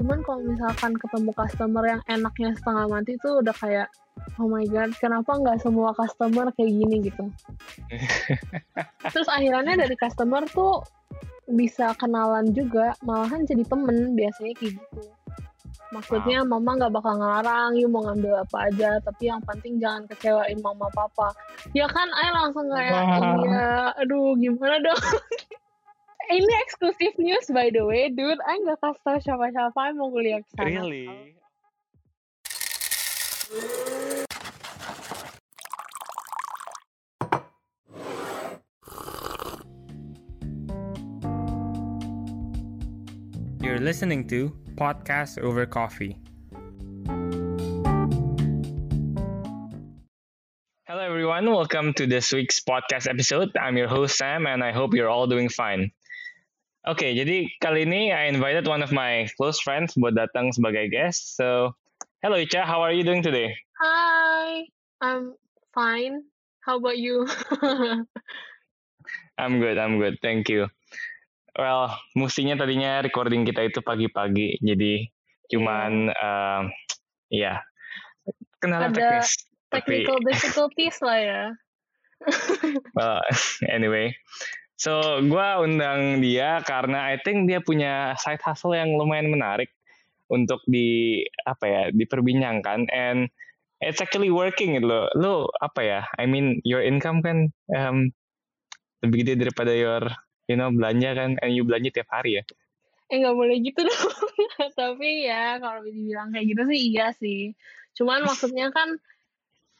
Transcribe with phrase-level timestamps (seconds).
[0.00, 3.88] cuman kalau misalkan ketemu customer yang enaknya setengah mati tuh udah kayak
[4.38, 7.24] oh my god kenapa nggak semua customer kayak gini gitu?
[9.14, 10.82] Terus akhirnya dari customer tuh
[11.44, 15.02] bisa kenalan juga malahan jadi temen biasanya kayak gitu.
[15.94, 20.58] Maksudnya mama nggak bakal ngelarang you mau ngambil apa aja tapi yang penting jangan kecewain
[20.58, 21.30] mama papa.
[21.70, 24.98] Ya kan ay langsung kayak iya aduh gimana dong
[26.32, 30.48] ini eksklusif news by the way dude ay nggak kasih tau siapa-siapa mau kuliah ke
[30.56, 31.36] sana Really?
[43.60, 46.20] You're listening to Podcast Over Coffee.
[50.84, 51.48] Hello, everyone.
[51.48, 53.50] Welcome to this week's podcast episode.
[53.56, 55.90] I'm your host, Sam, and I hope you're all doing fine.
[56.84, 61.32] Oke, jadi kali ini I invited one of my close friends buat datang sebagai guest.
[61.32, 61.72] So,
[62.20, 63.56] hello Ica, how are you doing today?
[63.80, 64.68] Hi
[65.00, 65.32] I'm
[65.72, 66.28] fine
[66.60, 67.24] how about you
[69.40, 70.20] I'm good, I'm good.
[70.20, 70.68] Thank you.
[71.56, 75.08] Well, mestinya tadinya recording kita itu pagi-pagi, jadi
[75.48, 76.62] cuman um,
[77.32, 77.64] ya
[78.60, 79.30] kendala Ada teknis.
[79.72, 81.42] Tapi technical difficulties lah ya
[82.96, 83.20] well,
[83.76, 84.14] anyway,
[84.74, 89.70] so gua undang dia karena I think dia punya side hustle yang lumayan menarik
[90.32, 93.28] untuk di apa ya diperbincangkan and
[93.84, 95.06] it's actually working gitu loh.
[95.14, 96.00] Lo apa ya?
[96.16, 98.08] I mean your income kan um,
[99.04, 100.02] lebih gede daripada your
[100.48, 102.44] you know belanja kan and you belanja tiap hari ya.
[103.12, 104.12] eh nggak boleh gitu dong
[104.80, 107.52] tapi ya kalau dibilang kayak gitu sih iya sih
[107.94, 108.96] cuman maksudnya kan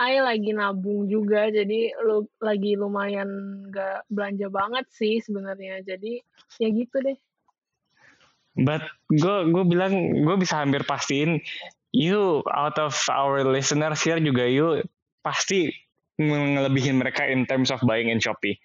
[0.03, 3.29] I lagi nabung juga jadi lu lagi lumayan
[3.71, 6.19] nggak belanja banget sih sebenarnya jadi
[6.59, 7.19] ya gitu deh
[8.55, 11.43] But gue gue bilang gue bisa hampir pastiin
[11.91, 14.83] you out of our listeners here juga you
[15.23, 15.75] pasti
[16.19, 18.59] ngelebihin mereka in terms of buying in Shopee.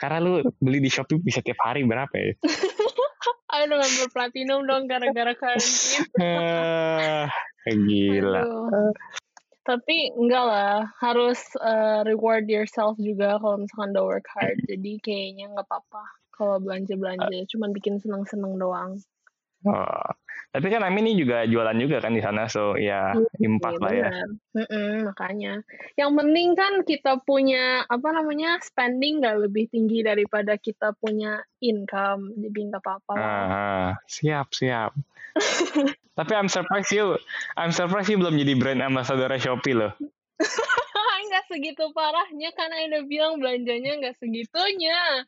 [0.00, 2.32] Karena lu beli di Shopee bisa tiap hari berapa ya?
[3.54, 6.10] Ayo dengan berplatinum dong gara-gara karantina
[7.64, 8.44] Eh, gila.
[8.44, 8.92] Aduh.
[9.64, 14.60] Tapi enggak lah, harus uh, reward yourself juga kalau misalkan udah work hard.
[14.68, 16.04] Jadi kayaknya nggak apa-apa
[16.36, 19.00] kalau belanja-belanja, cuman bikin seneng-seneng doang.
[19.64, 20.08] Oh.
[20.54, 23.10] Tapi kan Amin ini juga jualan juga kan di sana, so ya
[23.42, 24.10] impact lah ya.
[24.54, 25.66] Mm-mm, makanya.
[25.98, 32.30] Yang penting kan kita punya apa namanya spending nggak lebih tinggi daripada kita punya income,
[32.38, 33.12] jadi nggak apa-apa.
[33.18, 33.26] lah.
[33.26, 34.94] Ah, siap siap.
[36.18, 37.18] Tapi I'm surprised you,
[37.58, 39.90] I'm surprised you belum jadi brand ambassador Shopee loh.
[41.34, 45.26] nggak segitu parahnya kan udah bilang belanjanya nggak segitunya.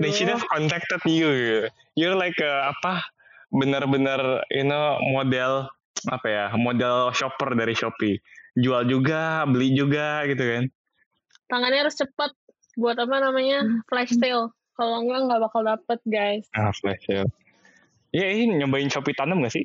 [0.00, 0.40] They should Aduh.
[0.40, 1.68] have contacted you.
[1.92, 3.04] You're like a, apa?
[3.48, 5.66] Bener-bener, you know, model
[6.08, 6.44] apa ya?
[6.54, 8.20] Model shopper dari Shopee.
[8.54, 10.64] Jual juga, beli juga, gitu kan?
[11.48, 12.36] tangannya harus cepat
[12.76, 17.24] buat apa namanya flash sale kalau enggak nggak bakal dapet guys Ah, flash sale.
[18.12, 19.64] Ya, ini nyobain Shopee tanam gak sih?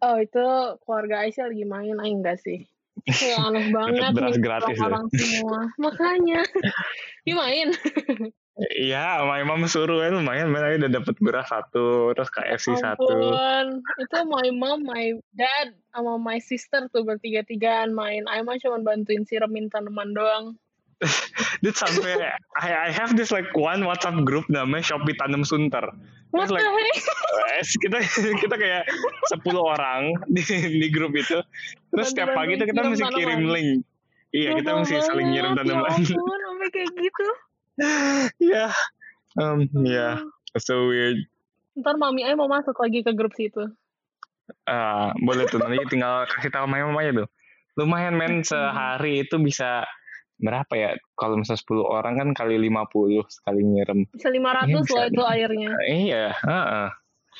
[0.00, 0.44] oh itu
[0.82, 2.64] keluarga Aisyah lagi main ah enggak sih
[3.04, 4.84] Kayak aneh banget beras nih gratis ya.
[4.88, 6.40] orang semua makanya
[7.28, 7.68] dia main
[8.60, 10.52] Iya, my mom suruh kan lumayan.
[10.52, 13.08] Ayo udah dapet beras satu, terus KFC satu.
[13.08, 19.24] ampun itu my mom my dad sama my sister tuh bertiga-tigaan main Aima cuma bantuin
[19.24, 20.44] siramin tanaman doang
[21.64, 22.14] Dia sampai
[22.60, 25.82] I, I have this like one WhatsApp group namanya Shopee Tanam Sunter.
[26.32, 27.04] what the like heck
[27.60, 27.96] eh, kita
[28.40, 28.82] kita kayak
[29.36, 30.40] 10 orang di,
[30.80, 31.44] di grup itu.
[31.92, 33.84] Terus setiap pagi tuh kita mesti kirim link.
[34.32, 35.92] Iya, kita mesti saling nyiram banget, tanaman.
[35.92, 37.28] ya ampun sampai kayak gitu
[38.38, 38.68] Iya.
[39.32, 40.20] Um, ya,
[40.60, 41.24] so weird.
[41.72, 43.64] ntar mami Ai mau masuk lagi ke grup situ
[44.68, 47.28] Ah, boleh tuh nanti tinggal kasih tahu mama mamanya tuh.
[47.80, 49.88] Lumayan men sehari itu bisa
[50.36, 50.90] berapa ya?
[51.16, 54.04] Kalau misalnya 10 orang kan kali 50 sekali nyiram.
[54.12, 56.88] bisa 500 Iya, bisa loh itu airnya Iya, heeh.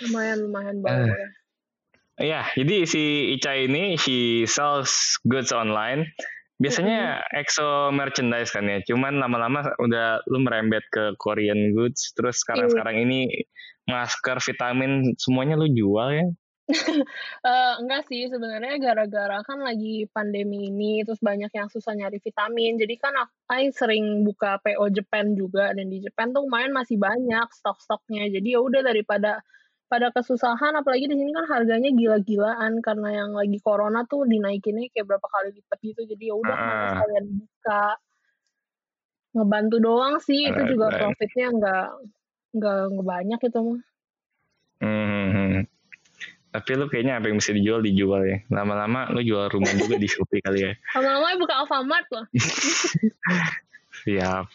[0.09, 0.81] lumayan lumayan Eh.
[0.81, 1.29] banget ya.
[2.23, 3.03] Iya, jadi si
[3.37, 6.09] Ica ini she sells goods online.
[6.63, 8.79] Biasanya EXO merchandise kan ya.
[8.87, 12.15] Cuman lama-lama udah lu merembet ke Korean goods.
[12.15, 13.27] Terus sekarang-sekarang ini
[13.91, 16.27] masker, vitamin semuanya lu jual ya.
[17.43, 22.79] Eh, enggak sih sebenarnya gara-gara kan lagi pandemi ini terus banyak yang susah nyari vitamin
[22.79, 27.51] jadi kan aku sering buka PO Japan juga dan di Japan tuh lumayan masih banyak
[27.51, 29.43] stok-stoknya jadi ya udah daripada
[29.93, 35.05] pada kesusahan apalagi di sini kan harganya gila-gilaan karena yang lagi corona tuh dinaikinnya kayak
[35.05, 36.91] berapa kali lipat gitu jadi ya udah kenapa Ah.
[36.97, 37.83] sekalian buka
[39.33, 41.01] ngebantu doang sih itu juga Right.
[41.05, 41.87] profitnya nggak
[42.57, 43.81] nggak nggak banyak itu mah
[44.83, 45.63] Hmm.
[46.51, 48.43] Tapi lu kayaknya apa yang bisa dijual dijual ya.
[48.51, 50.73] Lama-lama lu jual rumah juga di Shopee kali ya.
[50.93, 52.27] Lama-lama buka Alfamart loh.
[54.03, 54.51] Siap.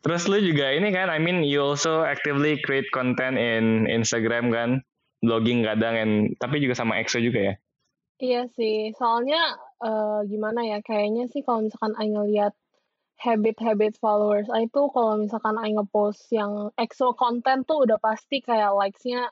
[0.00, 4.80] Terus lu juga ini kan, I mean you also actively create content in Instagram kan,
[5.20, 7.54] blogging kadang, and, tapi juga sama EXO juga ya?
[8.20, 12.56] Iya sih, soalnya uh, gimana ya, kayaknya sih kalau misalkan I ngeliat
[13.20, 18.72] habit-habit followers I itu kalau misalkan I ngepost yang EXO content tuh udah pasti kayak
[18.72, 19.28] likes-nya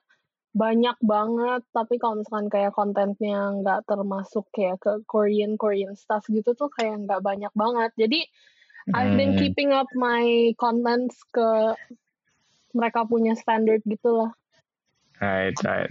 [0.52, 6.52] banyak banget, tapi kalau misalkan kayak kontennya nggak termasuk kayak ke Korean Korean stuff gitu
[6.52, 7.92] tuh kayak nggak banyak banget.
[7.96, 8.28] Jadi
[8.94, 9.40] I've been hmm.
[9.40, 11.76] keeping up my contents ke
[12.72, 14.30] mereka punya standard gitu lah.
[15.18, 15.90] Right, right.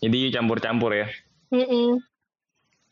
[0.00, 1.06] Jadi campur-campur ya?
[1.52, 1.88] Mm -mm.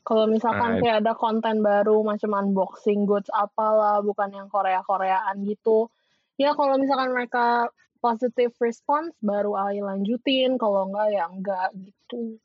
[0.05, 0.81] Kalau misalkan right.
[0.85, 5.89] kayak ada konten baru macam unboxing goods apalah, bukan yang Korea-Koreaan gitu.
[6.37, 7.69] Ya kalau misalkan mereka
[8.01, 10.57] positive response, baru I lanjutin.
[10.57, 12.41] Kalau enggak ya enggak gitu.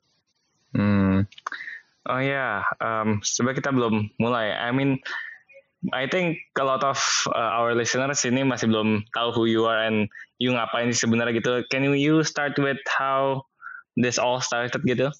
[0.76, 1.24] Hmm.
[2.06, 2.78] Oh ya, yeah.
[2.78, 4.54] um, sebenarnya kita belum mulai.
[4.54, 5.02] I mean,
[5.92, 6.98] I think a lot of
[7.30, 10.10] uh, our listeners ini masih belum tahu who you are and
[10.42, 11.62] you ngapain sih sebenarnya gitu.
[11.70, 13.46] Can you start with how
[13.94, 15.12] this all started gitu?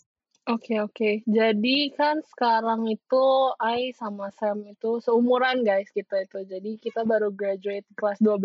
[0.47, 0.95] Oke okay, oke.
[0.95, 1.15] Okay.
[1.27, 3.27] Jadi kan sekarang itu
[3.59, 6.47] I sama Sam itu seumuran guys kita itu.
[6.47, 8.39] Jadi kita baru graduate kelas 12.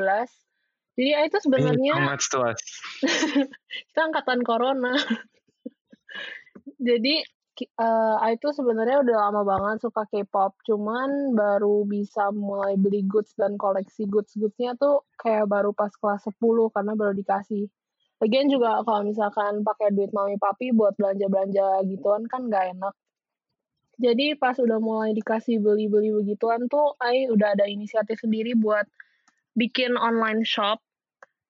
[0.98, 1.94] Jadi I itu sebenarnya
[3.94, 4.98] kita angkatan corona.
[6.90, 7.22] Jadi
[7.80, 13.60] uh, itu sebenarnya udah lama banget suka K-pop, cuman baru bisa mulai beli goods dan
[13.60, 16.38] koleksi goods-goodsnya tuh kayak baru pas kelas 10
[16.74, 17.68] karena baru dikasih.
[18.22, 22.94] Lagian juga kalau misalkan pakai duit mami papi buat belanja-belanja gituan kan gak enak.
[24.02, 28.86] Jadi pas udah mulai dikasih beli-beli begituan tuh, I udah ada inisiatif sendiri buat
[29.58, 30.82] bikin online shop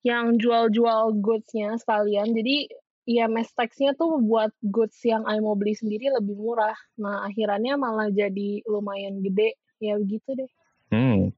[0.01, 2.33] yang jual-jual goods-nya sekalian.
[2.33, 2.71] Jadi
[3.09, 6.77] IMS tax-nya tuh buat goods yang I mau beli sendiri lebih murah.
[7.01, 9.57] Nah, akhirnya malah jadi lumayan gede.
[9.81, 10.51] Ya begitu deh.
[10.94, 11.33] Hmm.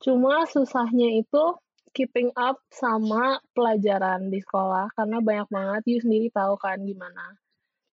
[0.00, 1.44] Cuma susahnya itu
[1.92, 7.36] keeping up sama pelajaran di sekolah karena banyak banget you sendiri tahu kan gimana.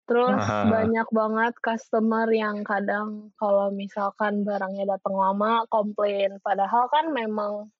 [0.08, 0.66] Terus Aha.
[0.66, 7.70] banyak banget customer yang kadang kalau misalkan barangnya datang lama komplain padahal kan memang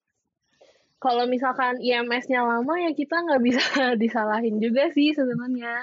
[1.01, 3.65] kalau misalkan IMS-nya lama ya kita nggak bisa
[4.03, 5.81] disalahin juga sih sebenarnya.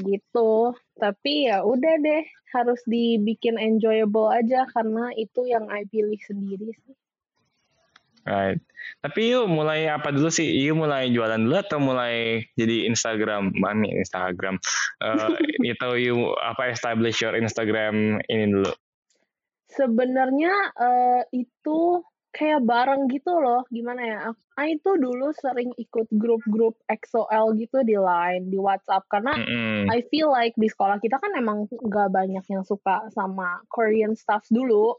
[0.00, 0.52] Gitu.
[0.96, 2.24] Tapi ya udah deh
[2.56, 6.96] harus dibikin enjoyable aja karena itu yang I pilih sendiri sih.
[8.24, 8.60] Right.
[9.00, 10.48] Tapi yuk mulai apa dulu sih?
[10.48, 14.56] Yuk mulai jualan dulu atau mulai jadi Instagram mami Instagram.
[15.04, 15.36] Uh,
[15.76, 18.72] itu yuk apa establish your Instagram ini dulu.
[19.70, 26.76] Sebenarnya uh, itu kayak bareng gitu loh gimana ya aku itu dulu sering ikut grup-grup
[26.84, 29.82] XOL gitu di line di WhatsApp karena mm -hmm.
[29.88, 34.44] I feel like di sekolah kita kan emang gak banyak yang suka sama Korean stuff
[34.52, 34.96] dulu.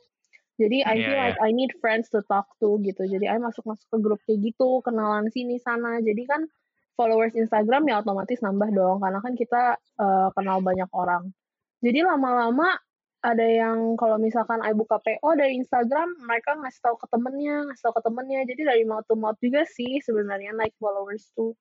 [0.58, 3.06] Jadi I yeah, feel like I need friends to talk to gitu.
[3.10, 5.98] Jadi I masuk-masuk ke grup kayak gitu kenalan sini sana.
[6.02, 6.46] Jadi kan
[6.94, 11.34] followers Instagram ya otomatis nambah dong karena kan kita uh, kenal banyak orang.
[11.82, 12.78] Jadi lama-lama
[13.22, 17.84] ada yang kalau misalkan I buka PO dari Instagram, mereka ngasih tahu ke temennya, ngasih
[17.86, 18.40] tahu ke temennya.
[18.50, 21.54] Jadi dari mouth to mouth juga sih sebenarnya naik followers tuh.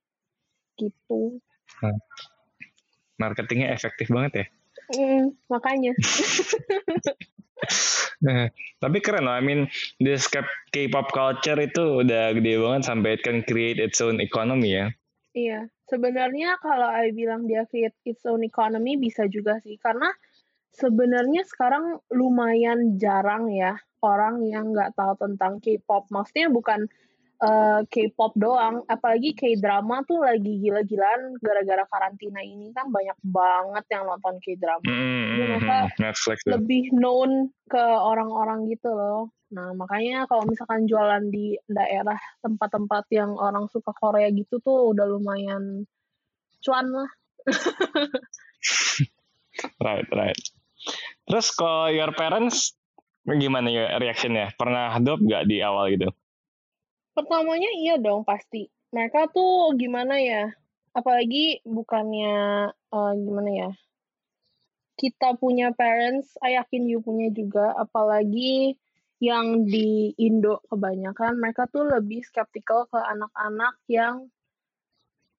[0.81, 1.37] Gitu.
[1.85, 2.01] Hmm.
[3.21, 4.47] Marketingnya efektif banget ya?
[4.97, 5.93] Mm, makanya.
[8.25, 8.49] nah,
[8.83, 9.37] tapi keren loh.
[9.37, 9.69] I mean,
[10.01, 10.27] this
[10.73, 14.89] K-pop culture itu udah gede banget sampai it can create its own economy ya.
[15.37, 15.69] Iya.
[15.87, 19.77] Sebenarnya kalau I bilang dia create its own economy bisa juga sih.
[19.77, 20.11] Karena
[20.71, 26.09] Sebenarnya sekarang lumayan jarang ya orang yang nggak tahu tentang K-pop.
[26.09, 26.89] Maksudnya bukan
[27.41, 34.05] uh, K-pop doang, apalagi K-drama tuh lagi gila-gilaan gara-gara karantina ini kan banyak banget yang
[34.09, 34.85] nonton K-drama.
[34.89, 39.33] Mm, mereka Netflix lebih known ke orang-orang gitu loh.
[39.51, 45.11] Nah, makanya kalau misalkan jualan di daerah tempat-tempat yang orang suka Korea gitu tuh udah
[45.11, 45.85] lumayan
[46.63, 47.11] cuan lah.
[49.85, 50.39] right, right.
[51.29, 52.75] Terus kalau your parents
[53.27, 54.53] gimana ya reactionnya?
[54.57, 56.09] Pernah adopt gak di awal gitu?
[57.15, 58.67] Pertamanya iya dong pasti.
[58.91, 60.51] Mereka tuh gimana ya?
[60.91, 63.71] Apalagi bukannya uh, gimana ya?
[64.99, 67.73] Kita punya parents, saya yakin you punya juga.
[67.79, 68.77] Apalagi
[69.21, 74.33] yang di Indo kebanyakan mereka tuh lebih skeptical ke anak-anak yang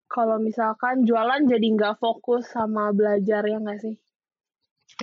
[0.06, 3.96] kalau misalkan jualan jadi nggak fokus sama belajar ya nggak sih?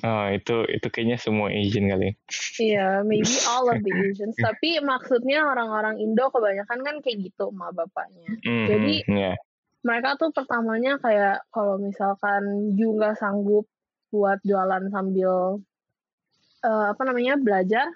[0.07, 2.15] Oh, itu itu kayaknya semua Asian kali.
[2.63, 4.39] Iya, yeah, maybe all of the Asians.
[4.47, 8.31] Tapi maksudnya orang-orang Indo kebanyakan kan kayak gitu sama bapaknya.
[8.47, 9.37] Mm, Jadi yeah.
[9.83, 13.67] mereka tuh pertamanya kayak kalau misalkan you nggak sanggup
[14.15, 15.61] buat jualan sambil
[16.63, 17.91] uh, apa namanya belajar,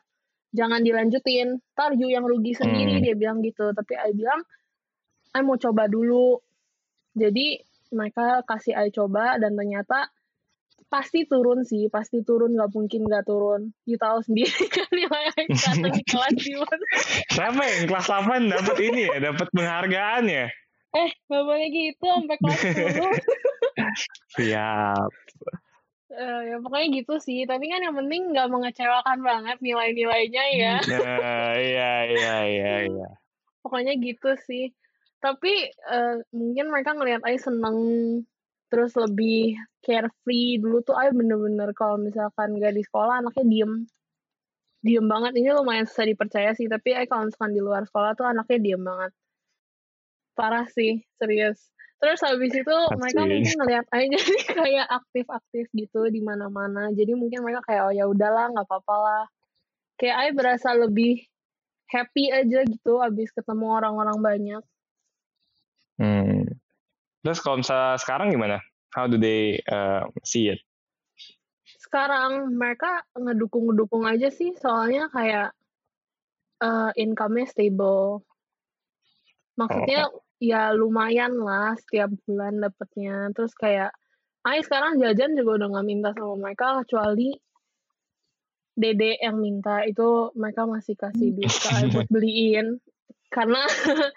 [0.50, 1.62] jangan dilanjutin.
[1.78, 3.04] Ntar you yang rugi sendiri hmm.
[3.06, 3.70] dia bilang gitu.
[3.70, 4.42] Tapi I bilang,
[5.38, 6.42] I mau coba dulu.
[7.14, 10.08] Jadi mereka kasih I coba dan ternyata
[10.92, 13.72] pasti turun sih, pasti turun nggak mungkin nggak turun.
[13.88, 16.86] You tahu sendiri kan nilai datang di kelas gimana.
[17.32, 20.46] Siapa yang kelas 8 dapat ini ya, dapat penghargaan ya?
[20.92, 22.76] Eh, nggak boleh gitu sampai kelas 10.
[24.36, 25.10] Siap.
[26.12, 27.48] Uh, ya pokoknya gitu sih.
[27.48, 30.76] Tapi kan yang penting nggak mengecewakan banget nilai-nilainya ya.
[30.84, 33.08] Nah, iya iya iya iya.
[33.64, 34.76] Pokoknya gitu sih.
[35.24, 37.80] Tapi uh, mungkin mereka ngelihat Ai seneng
[38.72, 40.56] terus lebih carefree.
[40.56, 43.72] Dulu tuh Ay bener-bener kalau misalkan gak di sekolah anaknya diem.
[44.80, 45.36] Diem banget.
[45.36, 48.80] Ini lumayan susah dipercaya sih tapi Ay kalau misalkan di luar sekolah tuh anaknya diem
[48.80, 49.12] banget.
[50.32, 51.60] Parah sih serius.
[52.00, 52.98] Terus habis itu Asli.
[52.98, 56.88] mereka mungkin ngeliat Ay jadi kayak aktif-aktif gitu di mana-mana.
[56.96, 59.24] Jadi mungkin mereka kayak oh ya udahlah nggak apa-apa lah.
[60.00, 61.20] Kayak Ay berasa lebih
[61.92, 64.62] happy aja gitu abis ketemu orang-orang banyak.
[66.00, 66.41] Hmm
[67.22, 68.58] Terus kalau misalnya sekarang gimana?
[68.92, 70.60] How do they uh, see it?
[71.80, 75.54] Sekarang mereka ngedukung-ngedukung aja sih, soalnya kayak
[76.60, 78.26] uh, income-nya stable.
[79.56, 80.20] Maksudnya oh.
[80.42, 83.30] ya lumayan lah setiap bulan dapetnya.
[83.32, 83.94] Terus kayak,
[84.42, 87.30] Ay sekarang jajan juga udah nggak minta sama mereka kecuali
[88.72, 92.82] Dede yang minta itu mereka masih kasih duit ke buat beliin
[93.30, 93.62] karena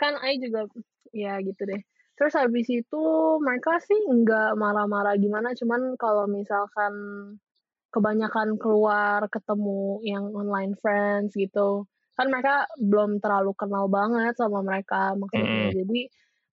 [0.00, 0.70] kan Ay juga
[1.10, 1.82] ya gitu deh
[2.22, 3.04] Terus habis itu
[3.42, 6.94] mereka sih nggak marah-marah gimana, cuman kalau misalkan
[7.90, 15.18] kebanyakan keluar ketemu yang online friends gitu, kan mereka belum terlalu kenal banget sama mereka
[15.18, 15.74] maksudnya.
[15.74, 15.74] Mm.
[15.82, 16.00] Jadi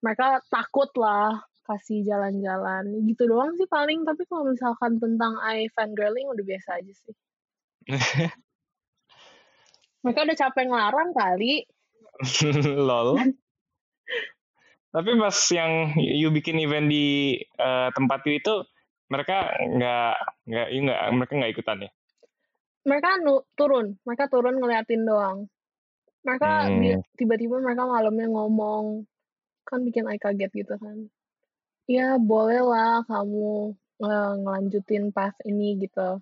[0.01, 1.37] mereka takut lah
[1.69, 3.05] kasih jalan-jalan.
[3.05, 7.15] Gitu doang sih paling, tapi kalau misalkan tentang I fangirling udah biasa aja sih.
[10.01, 11.61] mereka udah capek ngelarang kali.
[12.89, 13.21] Lol.
[14.89, 18.65] Tapi pas yang you bikin event di uh, tempat you itu
[19.09, 20.15] mereka nggak
[20.49, 21.91] nggak you nggak mereka nggak ikutan ya?
[22.89, 25.45] Mereka nu, turun, mereka turun ngeliatin doang.
[26.25, 27.05] Mereka hmm.
[27.15, 29.05] tiba-tiba mereka malamnya ngomong
[29.67, 31.05] kan bikin I kaget gitu kan.
[31.85, 36.17] Ya boleh lah kamu uh, ngelanjutin pas ini gitu.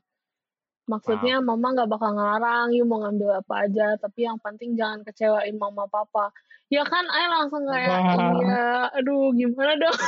[0.88, 1.56] Maksudnya wow.
[1.56, 5.84] mama nggak bakal ngelarang, you mau ngambil apa aja, tapi yang penting jangan kecewain mama
[5.92, 6.32] papa
[6.68, 8.00] ya kan Ay langsung kayak
[8.44, 10.00] iya aduh gimana dong?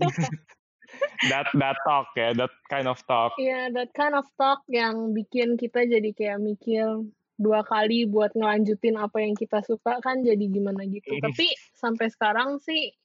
[1.28, 3.34] That that talk ya that kind of talk.
[3.36, 8.32] Iya yeah, that kind of talk yang bikin kita jadi kayak mikir dua kali buat
[8.32, 11.20] ngelanjutin apa yang kita suka kan jadi gimana gitu.
[11.20, 12.96] Tapi sampai sekarang sih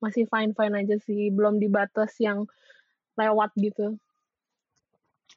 [0.00, 2.48] masih fine fine aja sih belum dibatas yang
[3.20, 3.96] lewat gitu.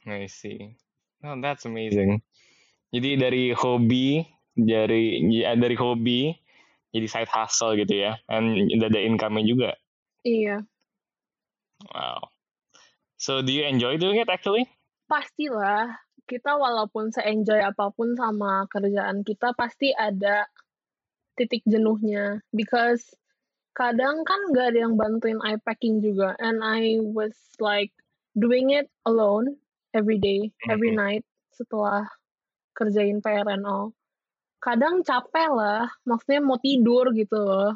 [0.08, 0.75] I see.
[1.24, 2.24] Oh that's amazing.
[2.96, 4.24] Jadi dari hobi
[4.55, 6.31] dari ya, dari hobi
[6.89, 9.72] jadi side hustle gitu ya and ada income-nya juga.
[10.25, 10.65] Iya.
[11.93, 12.34] Wow.
[13.19, 14.67] So do you enjoy doing it actually?
[15.05, 15.96] Pastilah.
[16.29, 20.46] Kita walaupun se-enjoy apa pun sama kerjaan kita pasti ada
[21.34, 22.46] titik jenuhnya.
[22.53, 23.01] Because
[23.74, 26.38] kadang kan gak ada yang bantuin I packing juga.
[26.38, 27.89] And I was like
[28.38, 29.58] doing it alone
[29.98, 31.05] every day, every mm -hmm.
[31.17, 32.05] night setelah
[32.77, 33.91] kerjain PR and all
[34.59, 37.73] kadang capek lah maksudnya mau tidur gitu loh.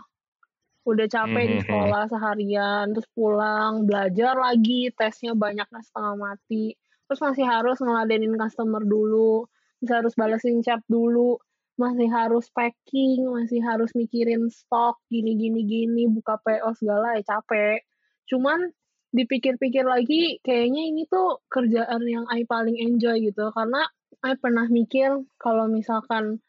[0.84, 1.66] Udah capek di hmm.
[1.68, 6.76] sekolah seharian terus pulang belajar lagi tesnya banyak setengah mati.
[7.08, 9.48] Terus masih harus ngeladenin customer dulu
[9.84, 11.36] masih harus balesin chat dulu
[11.76, 17.84] masih harus packing masih harus mikirin stok gini gini gini buka PO segala ya capek.
[18.28, 18.72] Cuman
[19.14, 23.86] dipikir-pikir lagi kayaknya ini tuh kerjaan yang I paling enjoy gitu karena
[24.26, 26.42] I pernah mikir kalau misalkan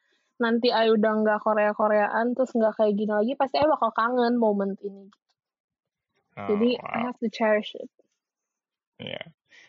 [0.42, 4.74] nanti Ayu udah nggak Korea-Koreaan terus nggak kayak gini lagi pasti Ayu bakal kangen moment
[4.82, 5.06] ini
[6.38, 6.90] oh, jadi wow.
[6.90, 7.90] I have to cherish it.
[8.98, 9.26] Yeah.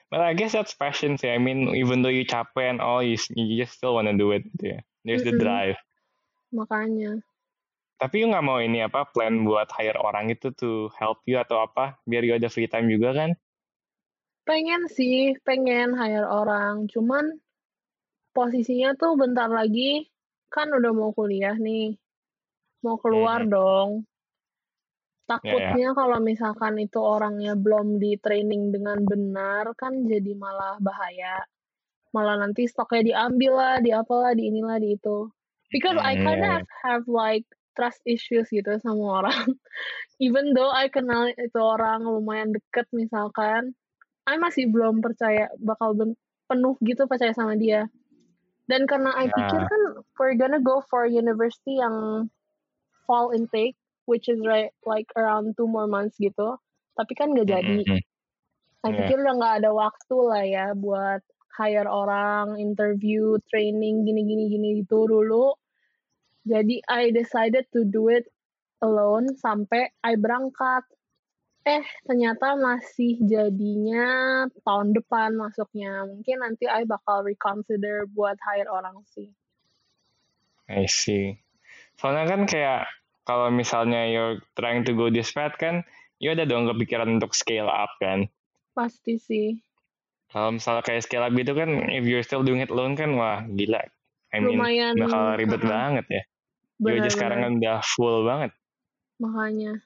[0.09, 1.29] But I guess that's passion sih.
[1.33, 4.45] I mean even though you capek and all you, you just still wanna do it
[4.61, 4.85] yeah.
[5.05, 5.37] there's mm -hmm.
[5.37, 5.77] the drive.
[6.53, 7.21] Makanya.
[7.95, 11.63] Tapi you nggak mau ini apa plan buat hire orang itu to help you atau
[11.63, 11.95] apa?
[12.03, 13.31] Biar you ada free time juga kan?
[14.45, 16.85] Pengen sih pengen hire orang.
[16.91, 17.39] Cuman
[18.35, 20.11] posisinya tuh bentar lagi
[20.55, 21.99] kan udah mau kuliah nih,
[22.79, 23.51] mau keluar hmm.
[23.51, 23.89] dong.
[25.25, 25.93] Takutnya yeah, yeah.
[25.97, 31.43] kalau misalkan itu orangnya belum di training dengan benar, kan jadi malah bahaya.
[32.15, 35.27] Malah nanti stoknya diambil lah, di apalah, di inilah, di itu.
[35.73, 36.07] Because mm.
[36.07, 37.43] I kind of have like
[37.75, 39.43] trust issues gitu sama orang.
[40.23, 43.75] Even though I kenal itu orang lumayan deket misalkan,
[44.29, 45.97] I masih belum percaya bakal
[46.47, 47.89] penuh gitu percaya sama dia.
[48.65, 49.35] Dan karena I yeah.
[49.35, 49.81] pikir kan
[50.17, 52.29] we're gonna go for university yang
[53.05, 53.77] fall intake,
[54.09, 56.57] which is right like around two more months gitu.
[56.97, 57.85] Tapi kan gak jadi.
[57.85, 58.01] Mm -hmm.
[58.85, 58.97] I yeah.
[59.05, 61.21] pikir udah gak ada waktu lah ya buat
[61.55, 65.55] hire orang, interview, training, gini-gini gini gitu dulu.
[66.45, 68.29] Jadi I decided to do it
[68.83, 70.85] alone sampai I berangkat.
[71.65, 76.05] Eh, ternyata masih jadinya tahun depan masuknya.
[76.05, 79.33] Mungkin nanti I bakal reconsider buat hire orang sih.
[80.69, 81.41] I see.
[81.97, 82.85] Soalnya kan kayak
[83.25, 85.81] kalau misalnya you're trying to go this path kan,
[86.21, 88.29] ya ada dong kepikiran untuk scale up kan?
[88.77, 89.57] Pasti sih.
[90.29, 93.41] Kalau misalnya kayak scale up gitu kan, if you're still doing it alone kan, wah
[93.41, 93.81] gila.
[94.29, 96.23] I mean, Lumayan, bakal ribet uh, banget ya.
[96.77, 98.51] Bener, aja sekarang kan udah full banget.
[99.17, 99.81] Makanya.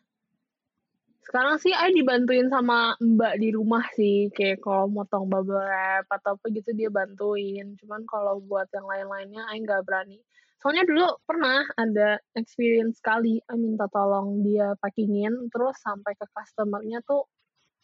[1.29, 4.33] Sekarang sih I dibantuin sama mbak di rumah sih.
[4.33, 7.77] Kayak kalau motong bubble wrap atau apa gitu dia bantuin.
[7.77, 10.17] Cuman kalau buat yang lain-lainnya I nggak berani.
[10.57, 15.53] Soalnya dulu pernah ada experience sekali I minta tolong dia packingin.
[15.53, 17.29] Terus sampai ke customernya tuh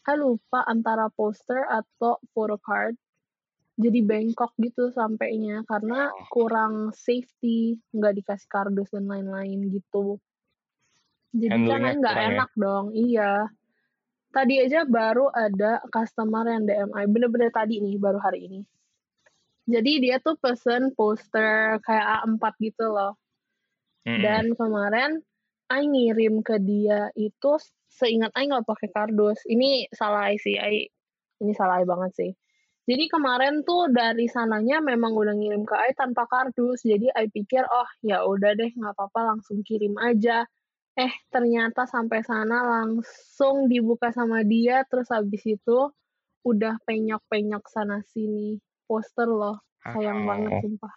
[0.09, 2.97] I lupa antara poster atau photocard
[3.75, 6.27] jadi bengkok gitu sampainya karena oh.
[6.31, 10.17] kurang safety nggak dikasih kardus dan lain-lain gitu
[11.35, 12.23] jadi kan nggak ya?
[12.31, 12.59] enak ya?
[12.59, 13.31] dong iya
[14.31, 18.59] tadi aja baru ada customer yang DMI bener-bener tadi nih baru hari ini
[19.67, 23.19] jadi dia tuh pesen poster kayak A4 gitu loh
[24.07, 24.21] hmm.
[24.23, 25.19] dan kemarin
[25.65, 27.57] I ngirim ke dia itu
[27.91, 30.87] seingat I nggak pakai kardus ini salah sih I
[31.43, 32.31] ini salah banget sih
[32.85, 36.85] jadi kemarin tuh dari sananya memang udah ngirim ke I tanpa kardus.
[36.85, 40.45] Jadi I pikir oh ya udah deh nggak apa-apa langsung kirim aja.
[40.95, 45.91] Eh ternyata sampai sana langsung dibuka sama dia terus habis itu
[46.47, 49.59] udah penyok-penyok sana sini poster loh.
[49.83, 50.25] Sayang oh.
[50.25, 50.93] banget sumpah.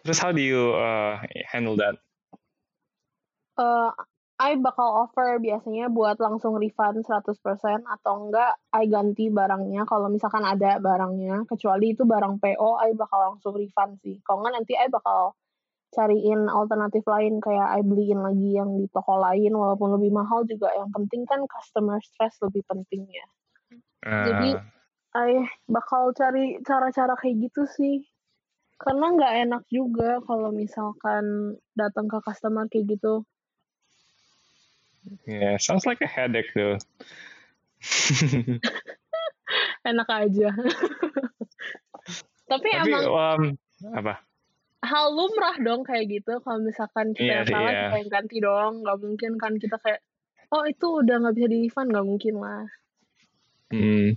[0.00, 1.94] Terus how do you uh, handle that?
[3.60, 3.92] Uh,
[4.40, 7.36] I bakal offer biasanya buat langsung refund 100%
[7.84, 13.36] atau enggak I ganti barangnya kalau misalkan ada barangnya kecuali itu barang PO I bakal
[13.36, 15.36] langsung refund sih kalau enggak nanti I bakal
[15.90, 20.70] cariin alternatif lain kayak I beliin lagi yang di toko lain walaupun lebih mahal juga
[20.74, 23.26] yang penting kan customer stress lebih penting ya
[24.06, 24.24] uh.
[24.26, 24.50] jadi
[25.10, 28.06] I bakal cari cara-cara kayak gitu sih
[28.80, 33.26] karena nggak enak juga kalau misalkan datang ke customer kayak gitu
[35.26, 36.76] Yeah, sounds like a headache though.
[39.88, 40.50] Enak aja.
[42.50, 43.42] Tapi, Tapi emang um,
[43.94, 44.20] apa?
[44.80, 46.40] Hal lumrah dong kayak gitu.
[46.40, 47.80] Kalau misalkan kita yeah, salah yeah.
[47.88, 48.72] kita yang ganti dong.
[48.82, 50.00] Gak mungkin kan kita kayak,
[50.52, 51.88] oh itu udah nggak bisa di refund.
[51.92, 52.64] Gak mungkin lah.
[53.70, 54.16] Hmm.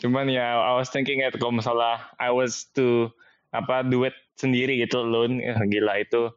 [0.00, 3.12] Cuman ya, I was thinking it kalau misalnya I was to
[3.52, 6.32] apa duet sendiri gitu loan, ya, gila itu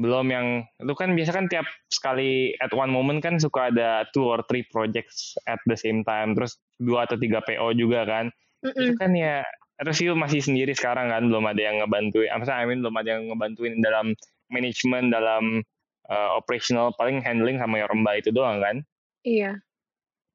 [0.00, 0.46] belum yang
[0.80, 4.64] itu kan biasa kan tiap sekali at one moment kan suka ada two or three
[4.72, 8.32] projects at the same time terus dua atau tiga PO juga kan
[8.64, 8.80] mm -mm.
[8.80, 9.44] itu kan ya
[9.80, 13.08] terus itu masih sendiri sekarang kan belum ada yang ngebantuin apa I mean belum ada
[13.16, 14.12] yang ngebantuin dalam
[14.52, 15.64] manajemen dalam
[16.12, 18.76] uh, operational paling handling sama yang remba itu doang kan?
[19.24, 19.64] Iya.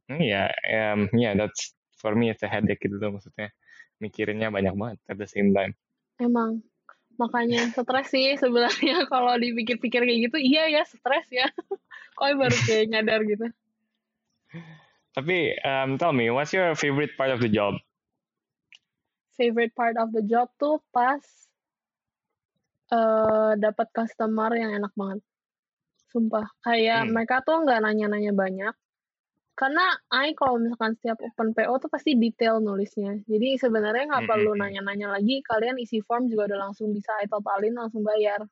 [0.09, 3.53] Hmm, ya um, yeah that's for me it's a headache gitu tuh maksudnya.
[4.01, 5.77] Mikirinnya banyak banget at the same time.
[6.17, 6.65] Emang.
[7.15, 11.45] Makanya stres sih sebenarnya kalau dipikir-pikir kayak gitu iya ya stres ya.
[12.17, 13.47] Kok baru kayak nyadar gitu?
[15.15, 17.77] Tapi um, tell me what's your favorite part of the job
[19.35, 21.21] favorite part of the job tuh pas
[22.91, 25.21] uh, dapat customer yang enak banget
[26.09, 27.11] sumpah kayak hmm.
[27.11, 28.75] mereka tuh nggak nanya-nanya banyak
[29.55, 33.23] karena I kalau misalkan setiap open PO tuh pasti detail nulisnya.
[33.23, 37.71] Jadi sebenarnya nggak perlu nanya-nanya lagi, kalian isi form juga udah langsung bisa I totalin
[37.71, 38.43] langsung bayar.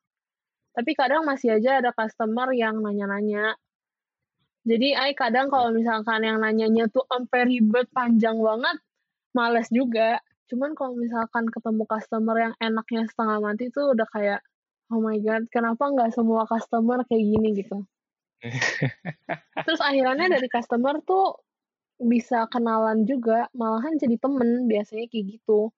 [0.72, 3.52] Tapi kadang masih aja ada customer yang nanya-nanya.
[4.64, 8.80] Jadi I kadang kalau misalkan yang nanyanya tuh sampai ribet panjang banget,
[9.36, 10.24] males juga.
[10.50, 14.40] Cuman kalau misalkan ketemu customer yang enaknya setengah mati tuh udah kayak,
[14.92, 17.78] oh my god, kenapa nggak semua customer kayak gini gitu.
[19.66, 21.40] Terus akhirnya dari customer tuh
[21.96, 25.72] bisa kenalan juga, malahan jadi temen biasanya kayak gitu.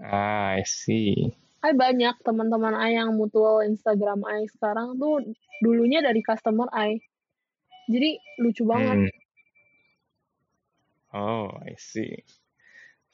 [0.00, 1.36] Ah, I see.
[1.60, 5.20] Ay banyak teman-teman ay yang mutual Instagram ay sekarang tuh
[5.60, 7.04] dulunya dari customer ay.
[7.84, 9.12] Jadi lucu banget.
[9.12, 9.18] Hmm.
[11.10, 12.24] Oh, I see.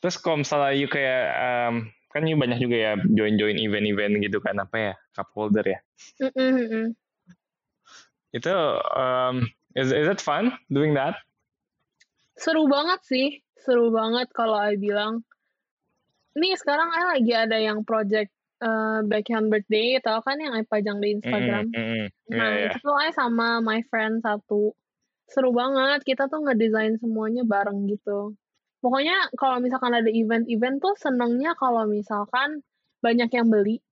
[0.06, 4.54] Terus kalau misalnya you kayak um, kan you banyak juga ya join-join event-event gitu kan
[4.62, 5.82] apa ya cup holder ya.
[6.22, 6.94] Mm.
[8.30, 8.54] Itu
[8.94, 11.18] um, is is it fun doing that?
[12.38, 15.26] Seru banget sih, seru banget kalau I bilang.
[16.38, 18.30] Ini sekarang I lagi ada yang project
[18.62, 21.74] uh, backhand birthday, tau kan yang I pajang di Instagram.
[21.74, 24.70] Mm, mm, Nah, yeah, itu tuh I sama my friend satu.
[25.26, 28.38] Seru banget, kita tuh ngedesain semuanya bareng gitu.
[28.86, 32.62] Pokoknya kalau misalkan ada event-event tuh senengnya kalau misalkan
[33.02, 33.82] banyak yang beli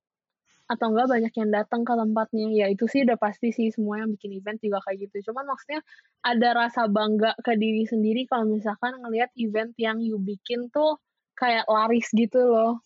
[0.71, 2.47] atau enggak banyak yang datang ke tempatnya.
[2.55, 5.27] Ya itu sih udah pasti sih semua yang bikin event juga kayak gitu.
[5.27, 5.83] Cuman maksudnya
[6.23, 10.95] ada rasa bangga ke diri sendiri kalau misalkan ngelihat event yang you bikin tuh
[11.35, 12.79] kayak laris gitu loh.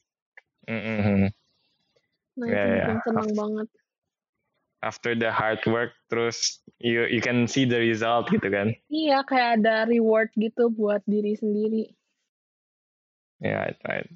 [0.65, 1.29] Mm, mm, mm.
[2.41, 2.73] Nah, Ya, itu ya.
[2.73, 3.67] bikin seneng banget.
[4.81, 8.73] After the hard work, terus you you can see the result gitu kan?
[8.89, 11.98] Iya, kayak ada reward gitu buat diri sendiri.
[13.39, 14.09] Ya, right, right.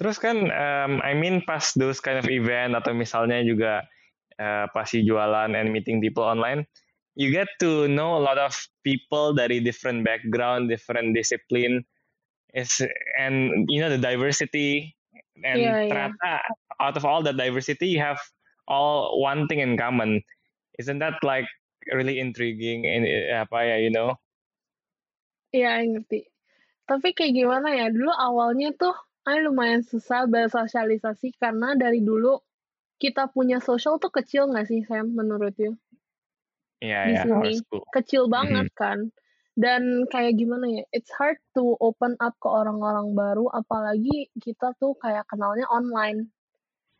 [0.00, 3.84] Terus kan, um, I mean pas those kind of event atau misalnya juga
[4.40, 6.64] uh, pasti jualan and meeting people online,
[7.14, 11.84] you get to know a lot of people dari different background, different discipline,
[12.56, 12.80] is
[13.20, 14.96] and you know the diversity,
[15.44, 15.90] and Iya, iya.
[15.92, 16.30] ternyata
[16.80, 18.18] out of all that diversity, you have
[18.64, 20.24] all one thing in common.
[20.80, 21.46] Isn't that like
[21.92, 24.16] really intriguing and eh, apa ya, you know?
[25.52, 26.29] Iya, I ngerti.
[26.90, 28.90] Tapi kayak gimana ya, dulu awalnya tuh
[29.30, 32.42] I lumayan susah bersosialisasi karena dari dulu
[32.98, 35.78] kita punya social tuh kecil nggak sih Sam menurut you?
[36.82, 37.52] Iya Di ya, sini.
[37.62, 37.84] school.
[37.94, 38.98] Kecil banget kan.
[39.54, 44.96] Dan kayak gimana ya, it's hard to open up ke orang-orang baru apalagi kita tuh
[44.98, 46.32] kayak kenalnya online.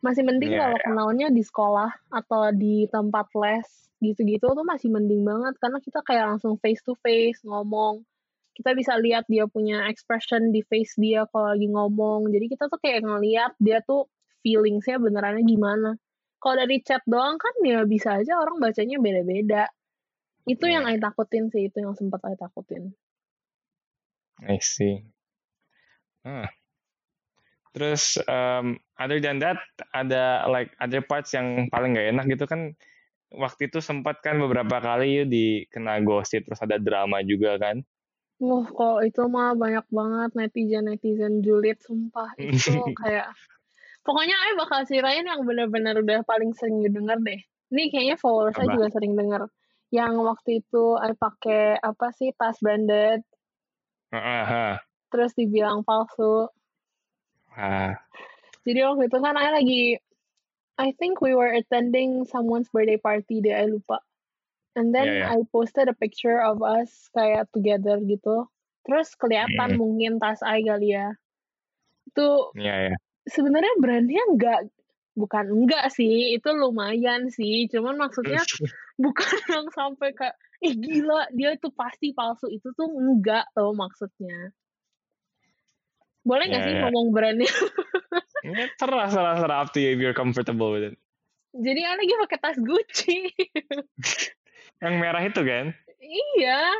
[0.05, 0.85] Masih mending Iya, kalau iya.
[0.87, 3.67] kenalnya di sekolah atau di tempat les
[4.01, 8.01] gitu-gitu tuh masih mending banget karena kita kayak langsung face to face ngomong.
[8.51, 12.27] Kita bisa lihat dia punya expression di face dia kalau lagi ngomong.
[12.29, 14.11] Jadi kita tuh kayak ngeliat dia tuh
[14.43, 15.95] feelingsnya benerannya gimana.
[16.41, 19.69] Kalau dari chat doang kan ya bisa aja orang bacanya beda-beda.
[20.49, 20.97] Itu yang Iya.
[20.97, 22.97] I takutin sih, itu yang sempat I takutin.
[24.41, 25.05] I see.
[26.25, 26.49] Ah.
[27.71, 29.61] Terus um, other than that
[29.95, 32.75] ada like other parts yang paling nggak enak gitu kan
[33.31, 37.79] waktu itu sempat kan beberapa kali yuk dikena gosip terus ada drama juga kan.
[38.41, 42.33] Wah, kalau itu mah banyak banget netizen-netizen julid, sumpah.
[42.41, 43.29] Itu kayak...
[44.01, 47.37] Pokoknya I bakal ceritain yang bener-bener udah paling sering denger deh.
[47.69, 49.45] Ini kayaknya followers saya juga sering denger.
[49.93, 53.21] Yang waktu itu I pakai apa sih tas branded,
[54.11, 54.75] Ah, ah,
[55.07, 56.51] terus dibilang palsu.
[57.55, 57.95] ah.
[58.67, 59.83] Jadi waktu itu kan I lagi,
[60.75, 64.03] I think we were attending someone's birthday party deh, I lupa.
[64.71, 65.25] And then Iya, iya.
[65.35, 68.47] I posted a picture of us kayak together gitu.
[68.87, 69.79] Terus kelihatan Hmm.
[69.79, 71.11] mungkin tas I kali ya.
[72.07, 72.95] Itu Iya ya.
[73.27, 74.71] sebenarnya brandnya enggak,
[75.13, 77.67] bukan enggak sih, itu lumayan sih.
[77.67, 78.39] Cuman maksudnya
[79.03, 82.47] bukan yang sampai kayak, ih gila dia itu pasti palsu.
[82.47, 84.55] Itu tuh enggak tau maksudnya.
[86.23, 86.81] Boleh nggak Iya, sih iya.
[86.87, 87.51] ngomong brandnya?
[88.41, 90.95] Ya, serah, serah, serah up to you if you're comfortable with it.
[91.51, 93.27] Jadi I lagi pakai tas Gucci.
[94.81, 95.65] Yang merah itu kan?
[96.01, 96.73] iya,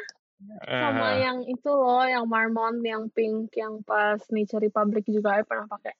[0.66, 5.46] sama Ah, yang itu loh, yang Marmont, yang pink, yang pas Nature Republic juga I
[5.46, 5.94] pernah pakai.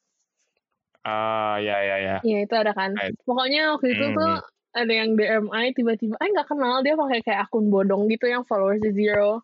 [1.06, 2.16] ah, ya ya ya.
[2.22, 2.94] Iya itu ada kan.
[2.94, 3.14] Right.
[3.26, 4.46] Pokoknya waktu itu tuh Hmm.
[4.72, 8.46] ada yang DM I tiba-tiba, I nggak kenal dia pakai kayak akun bodong gitu yang
[8.46, 9.42] followers zero.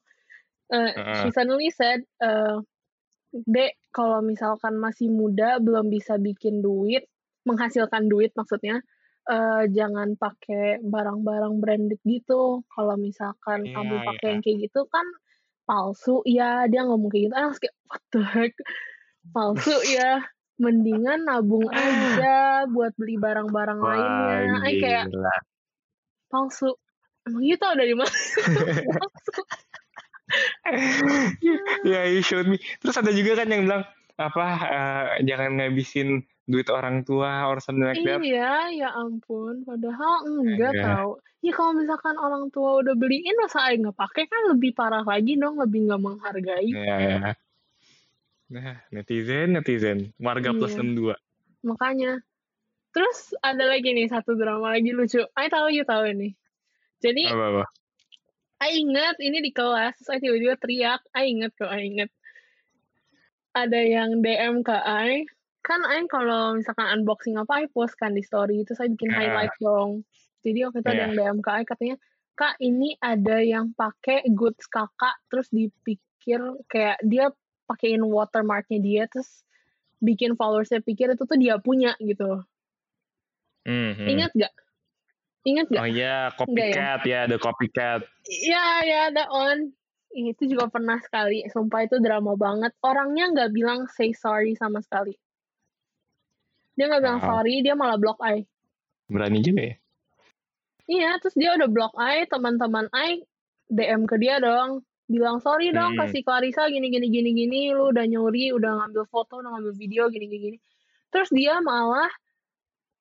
[0.69, 1.15] Uh, Heeh.
[1.23, 2.59] she suddenly said, uh,
[3.33, 7.05] Dek, kalau misalkan masih muda belum bisa bikin duit,
[7.47, 8.81] menghasilkan duit maksudnya,
[9.27, 12.63] eh, jangan pakai barang-barang branded gitu.
[12.71, 14.31] Kalau misalkan Iya, kamu pakai iya.
[14.33, 15.07] yang kayak gitu kan
[15.67, 16.65] palsu ya.
[16.71, 17.35] Dia ngomong kayak gitu.
[17.35, 18.55] Ah, kayak what the heck?
[19.35, 20.23] Palsu ya.
[20.57, 24.37] Mendingan nabung aja buat beli barang-barang lainnya.
[24.65, 25.05] Ay kayak
[26.33, 26.73] palsu.
[27.27, 28.09] Emang tahu dari mana?
[28.97, 29.41] palsu.
[31.91, 32.59] ya, you showed me.
[32.83, 33.83] Terus ada juga kan yang bilang
[34.17, 38.23] apa eh, jangan ngabisin duit orang tua or something like that.
[38.23, 39.67] Iya, ya ampun.
[39.67, 40.85] Padahal enggak Enggak.
[40.87, 41.11] tahu.
[41.43, 45.35] Ya kalau misalkan orang tua udah beliin masa aja nggak pakai kan lebih parah lagi
[45.35, 46.71] dong, lebih nggak menghargai.
[46.71, 47.19] Ya, ya.
[48.47, 50.15] Nah, netizen, netizen.
[50.23, 50.81] Warga plus Iya.
[50.81, 51.15] 62.
[51.67, 52.11] Makanya.
[52.95, 55.21] Terus ada lagi nih satu drama lagi lucu.
[55.35, 56.33] Ay tahu you tahu ini.
[57.03, 57.65] Jadi Apa apa?
[58.57, 61.03] Ay ingat ini di kelas, saya tiba-tiba teriak.
[61.13, 62.09] Ay ingat kok, Ay ingat.
[63.53, 65.29] Ada yang DM ke Ay.
[65.65, 68.61] Kan Ay kalau misalkan unboxing apa, Ay post kan di story.
[68.67, 69.17] Terus saya bikin Ah.
[69.19, 70.05] highlight dong.
[70.45, 71.03] Jadi waktu itu ada Iya.
[71.03, 71.97] yang DM ke Ay katanya,
[72.37, 75.17] Kak ini ada yang pakai goods kakak.
[75.33, 76.37] Terus dipikir
[76.69, 77.33] kayak dia
[77.65, 79.03] pakein watermarknya dia.
[79.09, 79.41] Terus
[79.97, 82.45] bikin followersnya pikir itu tuh dia punya gitu.
[83.65, 84.05] Mhm.
[84.05, 84.53] Ingat gak?
[85.43, 85.81] Ingat gak?
[85.81, 87.09] Oh iya, copycat ya?
[87.09, 88.01] ya, ada copycat.
[88.29, 89.73] Iya, ya, ada on.
[90.13, 91.43] Itu juga pernah sekali.
[91.49, 92.71] Sumpah itu drama banget.
[92.85, 95.17] Orangnya nggak bilang say sorry sama sekali.
[96.77, 97.29] Dia nggak bilang wow.
[97.33, 98.45] sorry, dia malah block I.
[99.09, 99.75] Berani juga ya?
[100.87, 103.25] Iya, terus dia udah block I, teman-teman I
[103.67, 104.85] DM ke dia dong.
[105.07, 105.99] Bilang sorry dong, hmm.
[106.03, 110.07] kasih Clarissa gini gini gini gini, lu udah nyuri, udah ngambil foto, udah ngambil video
[110.07, 110.57] gini gini gini.
[111.11, 112.11] Terus dia malah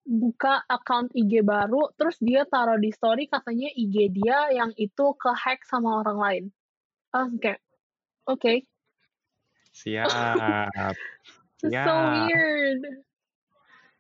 [0.07, 5.31] buka account IG baru, terus dia taruh di story katanya IG dia yang itu ke
[5.35, 6.45] hack sama orang lain.
[7.11, 7.59] Oke,
[8.31, 8.39] oke.
[8.39, 8.59] Okay.
[9.75, 10.09] Siap.
[11.61, 11.87] Siap.
[11.87, 12.83] So weird.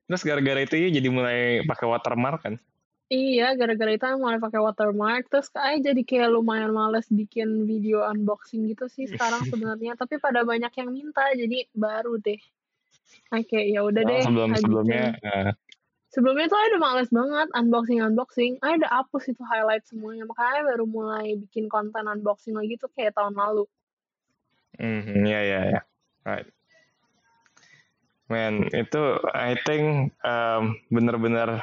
[0.07, 2.55] Terus gara-gara itu ya jadi mulai pakai watermark kan?
[3.07, 5.31] Iya, gara-gara itu mulai pakai watermark.
[5.31, 9.95] Terus kayak jadi kayak lumayan males bikin video unboxing gitu sih sekarang sebenarnya.
[9.95, 12.39] Tapi pada banyak yang minta, jadi baru deh.
[13.31, 14.23] Oke, ya udah oh, deh.
[14.27, 15.15] Sebelum sebelumnya.
[15.23, 15.51] Uh,
[16.17, 18.53] Sebelumnya tuh ada males banget unboxing unboxing.
[18.65, 20.25] Ada hapus itu highlight semuanya.
[20.25, 23.69] Makanya baru mulai bikin konten unboxing lagi tuh kayak tahun lalu.
[24.81, 25.81] Hmm, ya ya ya.
[26.25, 26.56] Right.
[28.27, 31.63] Man, itu I think um, bener-bener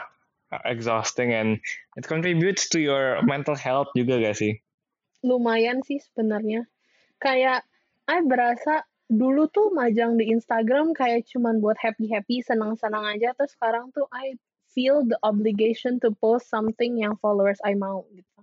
[0.64, 1.60] exhausting and
[2.00, 4.62] it contributes to your mental health juga gak sih?
[5.26, 6.68] Lumayan sih sebenarnya.
[7.20, 7.68] Kayak
[8.08, 13.36] I berasa dulu tuh majang di Instagram kayak cuman buat happy-happy, senang-senang aja.
[13.36, 14.40] Terus sekarang tuh I
[14.72, 18.40] feel the obligation to post something yang followers I mau gitu.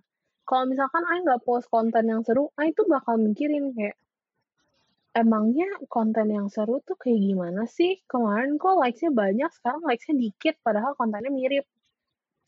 [0.46, 3.94] Kalau misalkan I nggak post konten yang seru, I tuh bakal mikirin kayak,
[5.12, 7.98] emangnya konten yang seru tuh kayak gimana sih?
[8.06, 11.66] Kemarin kok likes-nya banyak, sekarang likes-nya dikit, padahal kontennya mirip.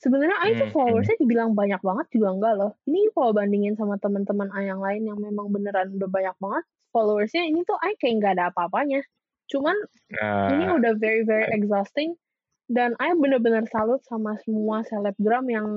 [0.03, 1.22] Sebenarnya I tuh hmm, followersnya hmm.
[1.22, 2.72] dibilang banyak banget juga enggak loh.
[2.90, 7.46] Ini kalau bandingin sama teman-teman I yang lain yang memang beneran udah banyak banget, followersnya
[7.46, 9.07] ini tuh I kayak nggak ada apa-apanya.
[9.46, 9.77] Cuman
[10.18, 12.18] uh, ini udah very very exhausting
[12.66, 15.68] dan I bener-bener salut sama semua selebgram yang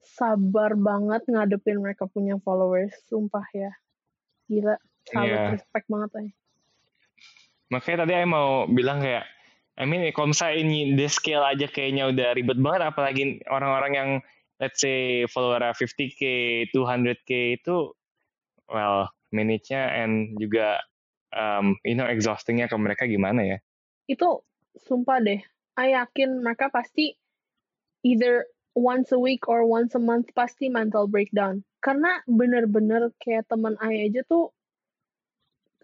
[0.00, 2.96] sabar banget ngadepin mereka punya followers.
[3.12, 3.76] Sumpah ya.
[4.50, 4.74] Gila.
[5.06, 5.54] Salut yeah.
[5.54, 6.28] respect banget ay.
[7.70, 9.24] Makanya tadi I mau bilang kayak
[9.78, 14.10] I mean kalau misalnya ini the scale aja kayaknya udah ribet banget apalagi orang-orang yang
[14.60, 16.20] let's say follower 50k,
[16.74, 17.94] 200k itu
[18.68, 20.82] well manage-nya and juga
[21.32, 23.58] um, you know exhaustingnya ke mereka gimana ya?
[24.04, 24.44] Itu
[24.76, 25.40] sumpah deh,
[25.78, 27.14] I yakin mereka pasti
[28.04, 28.44] either
[28.76, 31.62] once a week or once a month pasti mental breakdown.
[31.80, 34.52] Karena bener-bener kayak teman I aja tuh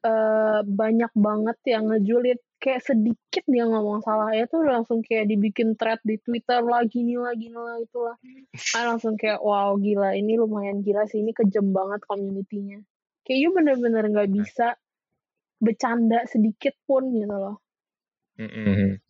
[0.05, 5.77] uh, banyak banget yang ngejulit kayak sedikit dia ngomong salah ya tuh langsung kayak dibikin
[5.77, 8.17] thread di Twitter lagi nih lagi nih lah itulah.
[8.77, 12.81] I langsung kayak wow gila ini lumayan gila sih ini kejem banget community-nya
[13.27, 14.35] kayak you bener-bener nggak nah.
[14.39, 14.67] bisa
[15.59, 17.59] bercanda sedikit pun gitu loh.
[18.39, 19.03] Mm-hmm.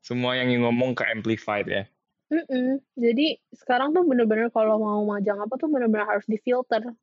[0.00, 1.84] Semua yang ngomong ke amplified ya.
[2.30, 2.78] Mm-mm.
[2.94, 6.94] Jadi sekarang tuh bener-bener kalau mau majang apa tuh bener-bener harus difilter.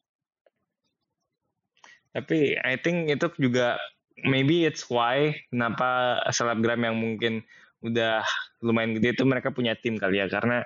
[2.15, 3.75] Tapi I think itu juga
[4.23, 7.43] maybe it's why kenapa selebgram yang mungkin
[7.85, 8.23] udah
[8.63, 10.65] lumayan gede itu mereka punya tim kali ya karena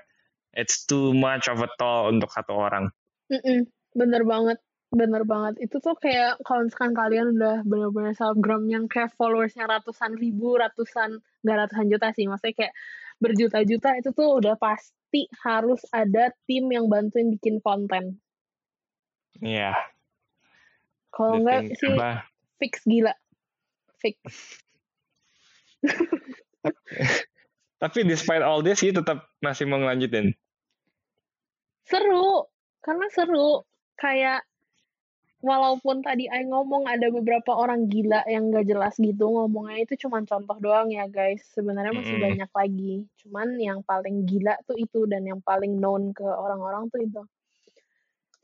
[0.55, 2.87] it's too much of a toll untuk satu orang.
[3.33, 3.67] Mm-mm.
[3.97, 4.61] Bener banget.
[4.91, 5.59] Bener banget.
[5.63, 11.19] Itu tuh kayak kalau misalkan kalian udah bener-bener selebgram yang kayak followersnya ratusan ribu, ratusan,
[11.43, 12.27] nggak ratusan juta sih.
[12.27, 12.73] Maksudnya kayak
[13.21, 18.17] berjuta-juta itu tuh udah pasti harus ada tim yang bantuin bikin konten.
[19.39, 19.71] Iya.
[19.71, 19.77] Yeah.
[21.13, 22.25] Kalau enggak sih apa?
[22.57, 23.13] fix gila.
[24.01, 24.17] Fix.
[27.81, 30.33] Tapi despite all this sih tetap masih mau ngelanjutin.
[31.85, 32.49] Seru.
[32.81, 33.65] Karena seru.
[33.97, 34.41] Kayak
[35.41, 40.21] walaupun tadi I ngomong ada beberapa orang gila yang gak jelas gitu ngomongnya itu cuma
[40.21, 42.23] contoh doang ya guys sebenarnya masih mm.
[42.23, 47.01] banyak lagi cuman yang paling gila tuh itu dan yang paling known ke orang-orang tuh
[47.01, 47.21] itu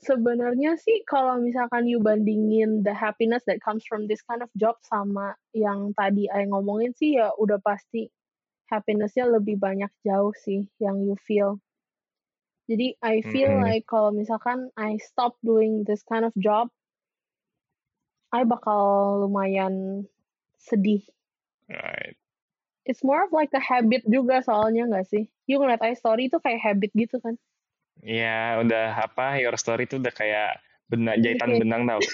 [0.02, 4.74] sebenarnya sih kalau misalkan you bandingin the happiness that comes from this kind of job
[4.82, 8.10] sama yang tadi I ngomongin sih ya udah pasti
[8.74, 11.62] happinessnya lebih banyak jauh sih yang you feel
[12.66, 13.68] jadi I feel mm -hmm.
[13.70, 16.74] like kalau misalkan I stop doing this kind of job
[18.32, 20.04] I bakal lumayan
[20.60, 21.04] sedih.
[21.72, 22.16] Right.
[22.88, 25.28] It's more of like a habit juga soalnya nggak sih?
[25.48, 27.36] You ngeliat I story itu kayak habit gitu kan?
[28.04, 32.00] Iya, udah apa your story itu udah kayak benang jahitan benang tau.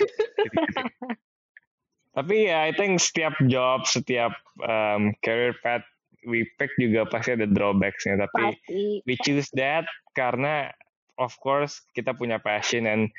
[2.17, 5.85] Tapi ya, I think setiap job, setiap um, career path
[6.29, 8.21] we pick juga pasti ada drawbacksnya.
[8.21, 8.81] Tapi pasti.
[9.05, 10.69] we choose that karena
[11.17, 13.09] of course kita punya passion and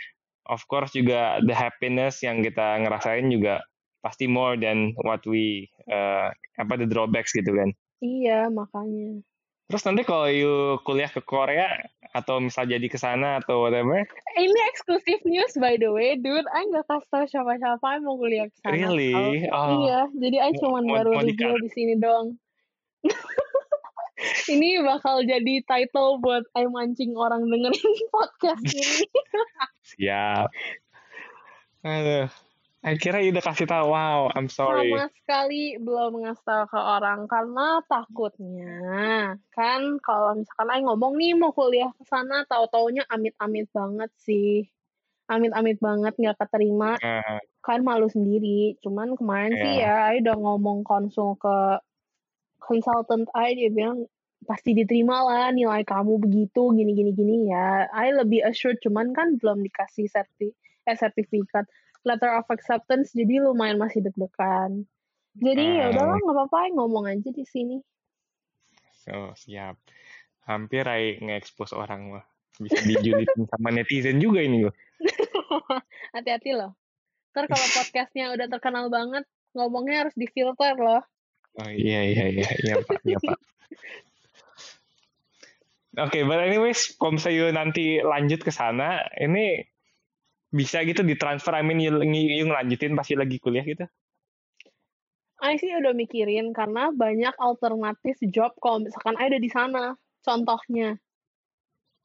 [0.49, 3.65] of course juga the happiness yang kita ngerasain juga
[4.05, 6.29] pasti more than what we uh,
[6.61, 7.73] apa the drawbacks gitu kan.
[8.05, 9.25] Iya, makanya.
[9.65, 14.05] Terus nanti kalau you kuliah ke Korea atau misal jadi ke sana atau whatever?
[14.37, 16.45] Ini eksklusif news by the way, dude.
[16.53, 18.77] I nggak kasih tau siapa-siapa mau kuliah ke sana.
[18.77, 19.49] Really?
[19.49, 19.89] Oh.
[19.89, 22.37] Iya, jadi I cuma baru review di sini dong.
[24.53, 29.09] ini bakal jadi title buat I mancing orang dengerin podcast ini.
[29.83, 30.49] Siap.
[31.85, 32.29] Aduh.
[32.85, 34.93] Akhirnya udah kasih tahu, wow, I'm sorry.
[34.93, 38.77] Sama sekali belum ngasih tahu ke orang karena takutnya
[39.57, 44.69] kan kalau misalkan Ay ngomong nih mau kuliah ke sana, tahu taunya amit-amit banget sih,
[45.33, 48.77] amit-amit banget nggak keterima, uh, kan malu sendiri.
[48.85, 49.65] Cuman kemarin yeah.
[49.65, 51.81] sih ya, Ay udah ngomong konsul ke
[52.61, 54.05] consultant Ay dia bilang
[54.45, 57.89] pasti diterima lah nilai kamu begitu gini gini gini ya.
[57.91, 60.53] I lebih assured cuman kan belum dikasih serti
[60.85, 61.65] eh sertifikat.
[62.05, 64.85] Letter of acceptance jadi lumayan masih deg-degan.
[65.35, 67.81] Jadi uh, ya udahlah nggak apa-apa ngomong aja di sini.
[69.11, 69.81] Oh siap.
[70.45, 72.25] Hampir Rai nge-expose orang mah
[72.61, 74.75] bisa dijulitin sama netizen juga ini loh
[76.15, 76.73] hati-hati loh.
[77.35, 81.03] Ntar kalau podcastnya udah terkenal banget ngomongnya harus difilter loh.
[81.59, 83.39] Oh iya iya iya iya pak iya pak
[85.95, 89.63] Oke, okay, but anyways, kalau misalnya nanti lanjut ke sana, ini
[90.55, 93.91] bisa gitu ditransfer I mean yung, yung lanjutin pasti lagi kuliah gitu
[95.43, 100.95] I sih udah mikirin karena banyak alternatif job kalau misalkan ada di sana contohnya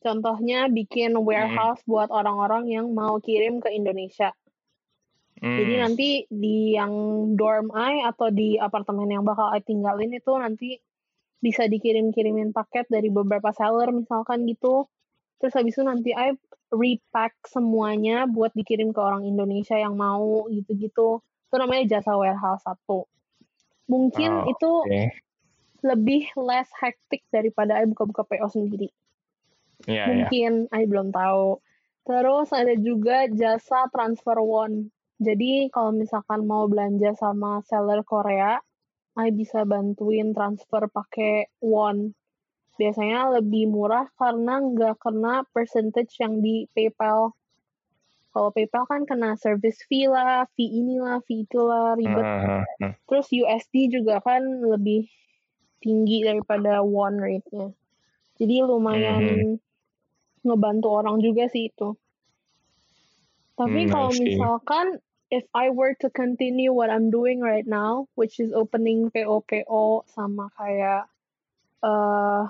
[0.02, 1.90] contohnya bikin warehouse hmm.
[1.94, 4.34] buat orang-orang yang mau kirim ke Indonesia
[5.46, 5.56] hmm.
[5.62, 6.92] jadi nanti di yang
[7.38, 10.82] dorm I atau di apartemen yang bakal I tinggalin itu nanti
[11.40, 14.88] bisa dikirim-kirimin paket dari beberapa seller misalkan gitu
[15.40, 16.36] terus habis itu nanti I
[16.70, 21.22] repack semuanya buat dikirim ke orang Indonesia yang mau gitu-gitu.
[21.24, 23.10] Itu namanya jasa warehouse satu.
[23.90, 25.10] Mungkin oh, itu okay.
[25.82, 28.94] lebih less hectic daripada I buka-buka PO sendiri.
[29.90, 30.06] Yeah, iya.
[30.14, 30.78] Mungkin yeah.
[30.78, 31.58] I belum tahu.
[32.06, 34.94] Terus ada juga jasa transfer won.
[35.20, 38.62] Jadi kalau misalkan mau belanja sama seller Korea,
[39.20, 42.16] I bisa bantuin transfer pakai won
[42.80, 47.36] biasanya lebih murah karena nggak kena percentage yang di PayPal.
[48.32, 52.24] Kalau PayPal kan kena service fee lah, fee inilah, fee itulah, ribet.
[52.24, 55.12] Uh, uh, Terus USD juga kan lebih
[55.84, 57.76] tinggi daripada one rate-nya.
[58.40, 62.00] Jadi lumayan uh, ngebantu orang juga sih itu.
[63.60, 68.42] Tapi hmm, kalau misalkan if I were to continue what I'm doing right now, which
[68.42, 71.06] is opening PO-PO sama kayak
[71.86, 72.50] uh,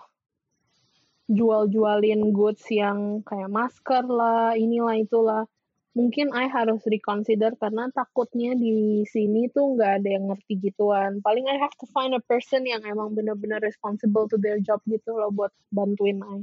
[1.27, 5.43] jual-jualin goods yang kayak masker lah, inilah itulah.
[5.91, 11.19] Mungkin I harus reconsider karena takutnya di sini tuh nggak ada yang ngerti gituan.
[11.19, 15.19] Paling I have to find a person yang emang bener-bener responsible to their job gitu
[15.19, 16.39] loh buat bantuin I.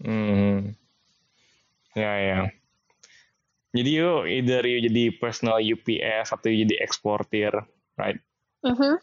[0.00, 0.72] Hmm.
[1.92, 2.61] Ya, ya.
[3.72, 7.52] Jadi yuk, either you jadi personal UPS atau you jadi eksportir,
[7.96, 8.20] right?
[8.60, 8.96] Uh -huh.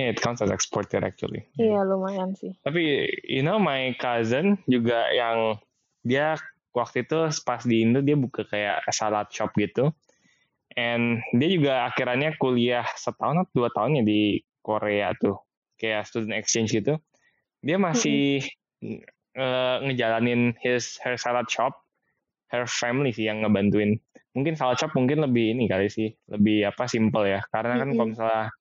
[0.00, 1.46] Yeah, it counts as exporter actually.
[1.60, 2.56] Iya, lumayan sih.
[2.64, 5.60] Tapi you know my cousin juga yang
[6.02, 6.40] dia
[6.72, 9.92] waktu itu pas di Indo dia buka kayak salad shop gitu.
[10.72, 15.36] And dia juga akhirnya kuliah setahun atau dua tahun ya di Korea tuh.
[15.76, 16.96] Kayak student exchange gitu.
[17.60, 18.40] Dia masih
[18.80, 19.00] mm-hmm.
[19.36, 21.81] uh, ngejalanin his her salad shop.
[22.52, 23.96] Her family sih yang ngebantuin.
[24.36, 26.12] Mungkin salad shop mungkin lebih ini kali sih.
[26.28, 27.40] Lebih apa simple ya.
[27.48, 28.52] Karena kan kalau misalnya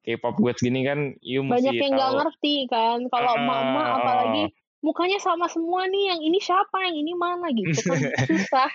[0.00, 4.48] K-pop gue gini kan you banyak yang nggak ngerti kan kalau uh, mama apalagi
[4.80, 8.00] mukanya sama semua nih yang ini siapa yang ini mana gitu kan
[8.32, 8.70] susah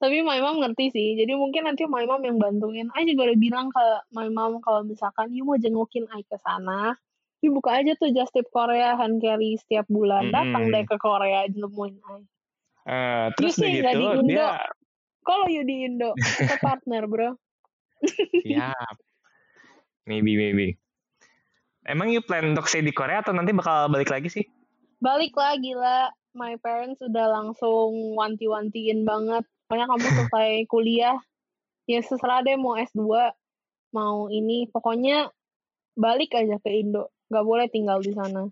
[0.00, 3.38] tapi my mom ngerti sih jadi mungkin nanti my mom yang bantuin I juga udah
[3.40, 3.84] bilang ke
[4.16, 6.96] my mom kalau misalkan you mau jengukin I ke sana
[7.44, 10.36] you buka aja tuh just tip Korea hand carry setiap bulan mm -hmm.
[10.36, 12.24] datang deh ke Korea nemuin I
[12.86, 14.62] uh, terus you gitu di Indo, dia
[15.26, 17.34] kalau you di Indo ke partner bro
[18.46, 18.96] siap
[20.06, 20.78] Maybe, maybe.
[21.82, 24.46] Emang you plan untuk stay di Korea atau nanti bakal balik lagi sih?
[25.02, 26.14] Balik lagi lah.
[26.38, 29.42] My parents udah langsung wanti-wantiin banget.
[29.66, 31.18] Pokoknya kamu selesai kuliah,
[31.90, 33.02] ya seserah deh mau S2,
[33.90, 34.70] mau ini.
[34.70, 35.26] Pokoknya
[35.98, 37.10] balik aja ke Indo.
[37.26, 38.46] Gak boleh tinggal di sana.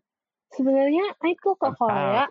[0.51, 2.27] Sebenarnya aku ke Korea.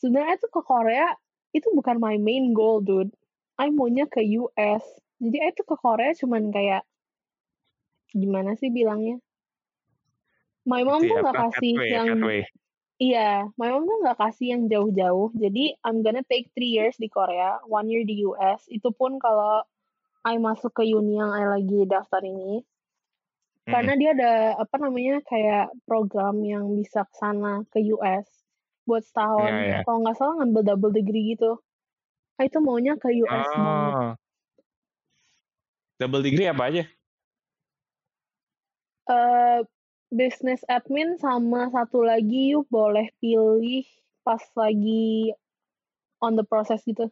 [0.00, 1.16] Sebenarnya itu ke Korea
[1.56, 3.12] itu bukan my main goal, dude.
[3.56, 4.84] I maunya ke US.
[5.16, 6.84] Jadi itu ke Korea cuman kayak
[8.12, 9.16] gimana sih bilangnya?
[10.68, 12.20] My mom tuh nggak kasih yang
[12.96, 15.32] Iya, my mom tuh nggak kasih yang jauh-jauh.
[15.36, 18.68] Jadi I'm gonna take three years di Korea, one year di US.
[18.68, 19.64] Itu pun kalau
[20.26, 22.60] I masuk ke uni yang I lagi daftar ini.
[23.66, 24.32] karena dia ada
[24.62, 28.35] apa namanya kayak program yang bisa ke sana ke US
[28.86, 29.50] buat setahun.
[29.50, 29.78] Iya, iya.
[29.82, 31.58] Kalau nggak salah ngambil double degree gitu.
[32.38, 33.92] Nah, itu maunya ke US banget.
[33.92, 34.12] Oh.
[35.96, 36.84] Double degree apa aja?
[39.06, 39.60] Eh,
[40.12, 43.86] business admin sama satu lagi yuk boleh pilih
[44.26, 45.32] pas lagi
[46.22, 47.10] on the process gitu.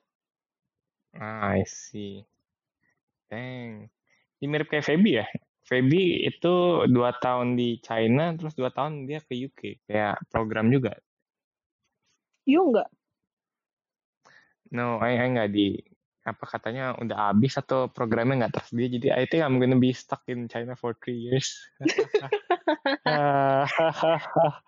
[1.15, 2.27] Ah, I see.
[3.31, 3.87] Dang.
[4.43, 5.27] Ini mirip kayak Feby ya?
[5.65, 9.89] Feby itu dua tahun di China, terus dua tahun dia ke UK.
[9.89, 10.99] Kayak program juga.
[12.45, 12.89] Yuk nggak?
[14.75, 15.81] No, I, I nggak di
[16.25, 18.89] apa katanya udah habis atau programnya nggak tersedia.
[18.89, 21.53] Jadi I think I'm gonna be stuck in China for three years.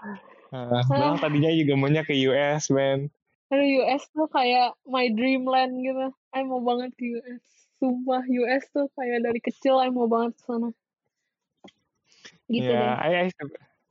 [0.53, 3.09] Bang tadinya juga maunya ke US, man.
[3.51, 6.13] Aduh US tuh kayak my dreamland gitu.
[6.35, 7.43] I mau banget ke US.
[7.77, 10.71] Sumpah US tuh kayak dari kecil I mau banget ke sana.
[12.47, 12.95] Gitu Ya, deh.
[13.01, 13.29] I, I,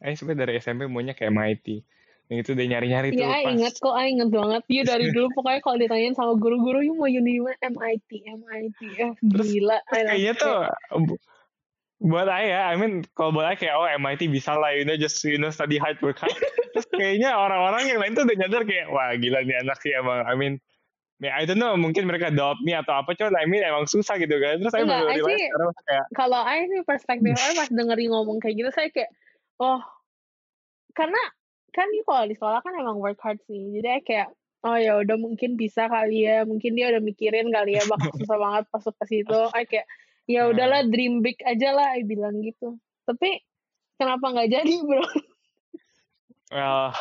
[0.06, 1.84] I sebenarnya dari SMP maunya kayak MIT.
[2.26, 3.52] Yang itu udah nyari-nyari tuh Iya, I pas.
[3.54, 4.62] inget kok, I inget banget.
[4.66, 7.38] Dia dari dulu pokoknya kalau ditanyain sama guru-guru, you mau uni?
[7.38, 8.80] MIT, MIT.
[8.98, 9.78] Eh, Terus- gila.
[9.86, 10.56] Terus kayaknya tuh
[11.06, 11.22] bu-
[12.02, 14.98] buat I ya, I mean kalau buat I kayak oh MIT bisa lah, you know
[14.98, 16.34] just you know study hard work hard.
[16.74, 20.26] Terus kayaknya orang-orang yang lain tuh udah nyadar kayak wah gila nih anak sih emang.
[20.26, 20.58] I mean
[21.24, 24.36] I don't know, mungkin mereka doubt me atau apa, cuman I mean emang susah gitu
[24.36, 24.60] kan.
[24.60, 28.56] Terus saya baru realize sekarang kayak, kalau I sih perspektif I pas dengerin ngomong kayak
[28.60, 29.10] gitu saya kayak
[29.62, 29.80] oh
[30.92, 31.22] karena
[31.76, 33.76] kan dia kalau di sekolah kan emang work hard sih.
[33.76, 34.30] Jadi I kayak
[34.66, 36.48] oh ya udah mungkin bisa kali ya.
[36.48, 39.40] Mungkin dia udah mikirin kali ya bakal susah banget masuk ke situ.
[39.52, 39.88] I kayak
[40.26, 40.56] ya Hmm.
[40.56, 42.80] udahlah dream big aja lah I bilang gitu.
[43.06, 43.44] Tapi
[44.00, 45.04] kenapa nggak jadi bro?
[46.54, 46.94] Well,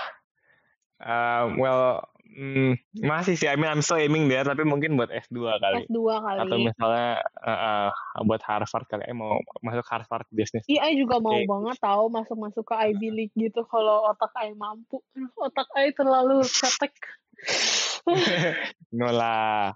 [1.05, 2.73] uh, well, mm,
[3.07, 3.47] masih sih.
[3.47, 5.87] I mean I'm still aiming there, tapi mungkin buat S2 kali.
[5.87, 9.07] S2 Atau kali misalnya uh, uh, buat Harvard kali.
[9.07, 10.67] Eh mau masuk Harvard Business.
[10.67, 11.47] Iya, I juga mau Oke.
[11.47, 14.99] banget tahu masuk-masuk ke Ivy League gitu kalau otak I mampu.
[15.39, 16.95] Otak I terlalu cetek.
[18.99, 19.73] no lah.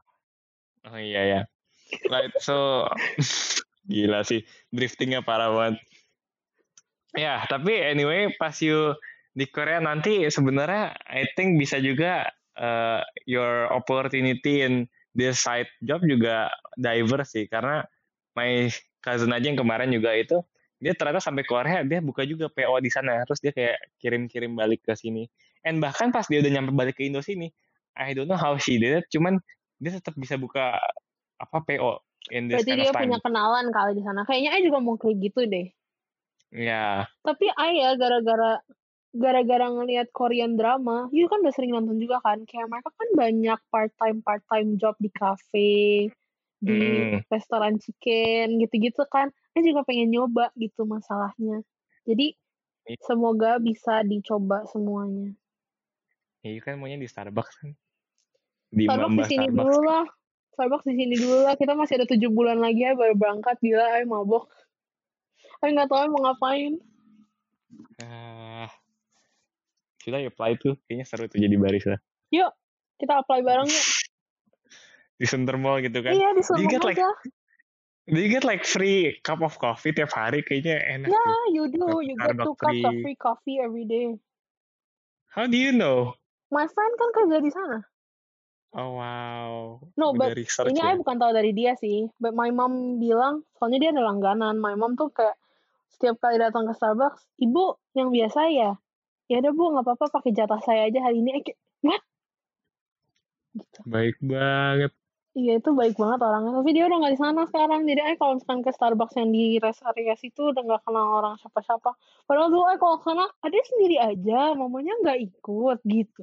[0.91, 1.41] Oh iya ya.
[2.11, 2.85] Right, so
[3.89, 4.45] gila sih
[4.75, 5.81] driftingnya parah banget.
[7.17, 8.93] Ya, tapi anyway pas you
[9.33, 12.29] di Korea nanti sebenarnya I think bisa juga
[12.59, 14.85] uh, your opportunity in
[15.15, 17.87] this side job juga diverse sih karena
[18.35, 18.71] my
[19.03, 20.39] cousin aja yang kemarin juga itu
[20.79, 24.87] dia ternyata sampai Korea dia buka juga PO di sana terus dia kayak kirim-kirim balik
[24.87, 25.27] ke sini.
[25.67, 27.51] And bahkan pas dia udah nyampe balik ke Indo sini,
[27.99, 29.43] I don't know how she did it, cuman
[29.83, 30.79] dia tetap bisa buka
[31.43, 31.99] apa PO
[32.31, 33.03] in this Berarti kind dia of time.
[33.11, 34.23] punya kenalan kali di sana.
[34.23, 35.67] Kayaknya I juga mau kayak gitu deh.
[36.55, 38.63] Ya, Tapi I ya gara-gara
[39.15, 42.45] gara-gara ngelihat Korean drama, you kan udah sering nonton juga kan.
[42.45, 46.11] Kayak mereka kan banyak part-time part-time job di cafe,
[46.59, 47.25] di Mm.
[47.31, 49.33] restoran chicken gitu-gitu kan.
[49.55, 51.65] I juga pengen nyoba gitu masalahnya.
[52.05, 52.35] Jadi
[52.89, 52.99] Iya.
[53.05, 55.33] semoga bisa dicoba semuanya.
[56.39, 57.75] ya kan maunya di Starbucks kan.
[58.71, 59.59] Di Starbucks di Mamba sini Starbucks.
[59.59, 60.05] dulu lah.
[60.55, 61.55] Starbucks di sini dulu lah.
[61.59, 63.57] Kita masih ada tujuh bulan lagi ya baru berangkat.
[63.61, 64.49] Gila, ayo mabok.
[65.61, 66.73] Ayo nggak tahu mau ngapain.
[68.01, 68.88] Ah, should
[70.15, 70.79] I apply tuh?
[70.87, 71.97] Kayaknya seru tuh jadi barista.
[72.33, 72.53] Yuk,
[73.01, 73.87] kita apply bareng yuk.
[75.19, 76.15] Di Center Mall gitu kan.
[76.15, 77.11] Iya, di Sumong get like aja.
[78.09, 80.41] Do you get like free cup of coffee tiap hari?
[80.41, 81.53] Kayaknya enak Yeah, tuh.
[81.53, 82.01] you do.
[82.01, 83.03] You get two cups of free.
[83.05, 84.17] free coffee every day.
[85.29, 86.17] How do you know?
[86.49, 87.85] My friend kan kerja di sana.
[88.73, 89.81] Oh wow.
[90.01, 90.93] No, Udah but research Ini ya.
[90.93, 92.09] I bukan tahu dari dia sih.
[92.17, 94.57] But my mom bilang, soalnya dia ada langganan.
[94.57, 95.37] My mom tuh kayak
[95.93, 98.71] setiap kali datang ke Starbucks, ibu yang biasa ya.
[99.29, 101.45] Ya udah bu, nggak apa-apa pakai jatah saya aja hari ini.
[101.85, 102.03] What?
[103.53, 103.79] Gitu.
[103.85, 104.93] Baik banget.
[105.37, 106.51] Iya itu baik banget orangnya.
[106.59, 107.85] Tapi dia udah nggak di sana sekarang.
[107.85, 111.37] Jadi I kalau misalkan ke Starbucks yang di rest area situ udah nggak kenal orang
[111.39, 111.95] siapa-siapa.
[112.25, 114.57] Padahal dulu I kalau sana, ada sendiri aja.
[114.57, 116.23] Mamanya nggak ikut gitu.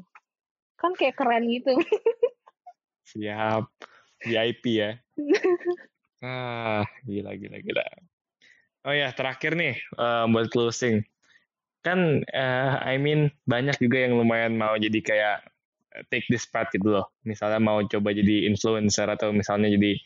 [0.75, 1.77] Kan kayak keren gitu.
[3.13, 3.69] Siap.
[4.25, 4.91] VIP ya.
[6.25, 7.85] Ah, gila gila gila.
[8.81, 11.05] Oh ya, terakhir nih eh, buat closing.
[11.85, 15.37] Kan eh, I mean banyak juga yang lumayan mau jadi kayak
[15.93, 17.13] eh, take this path gitu loh.
[17.21, 20.01] Misalnya mau coba jadi influencer atau misalnya jadi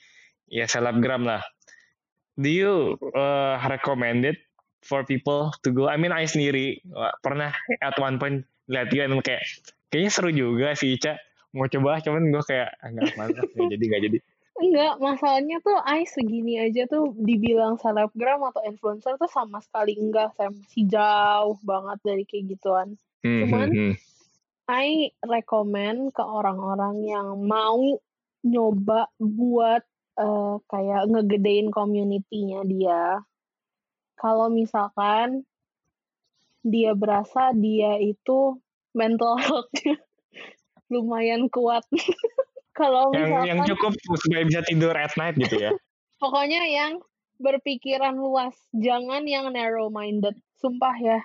[0.51, 1.39] ya selebgram lah.
[2.35, 4.43] Do you eh, recommend it
[4.83, 5.87] for people to go?
[5.87, 6.83] I mean I sendiri
[7.23, 9.43] pernah at one point lihat dia kayak
[9.89, 11.17] kayaknya seru juga sih Ica
[11.57, 14.17] mau coba cuman gue kayak "Ah, nggak mantap nggak jadi nggak jadi
[14.59, 20.35] Enggak, masalahnya tuh I segini aja tuh dibilang selebgram atau influencer tuh sama sekali enggak.
[20.35, 22.87] Saya masih jauh banget dari kayak gituan.
[23.23, 23.95] Hmm, Cuman- hmm, hmm.
[24.69, 27.79] I recommend ke orang-orang yang mau
[28.45, 29.81] nyoba buat
[30.19, 33.23] eh, kayak ngegedein community-nya dia.
[34.19, 35.47] kalau misalkan
[36.59, 38.59] dia berasa dia itu
[38.91, 39.95] mental health-nya
[40.93, 41.87] lumayan kuat.
[42.79, 45.71] kalau Yang misalkan yang cukup supaya bisa tidur at night gitu ya.
[46.23, 47.03] pokoknya yang
[47.39, 50.35] berpikiran luas, jangan yang narrow minded.
[50.59, 51.19] Sumpah ya.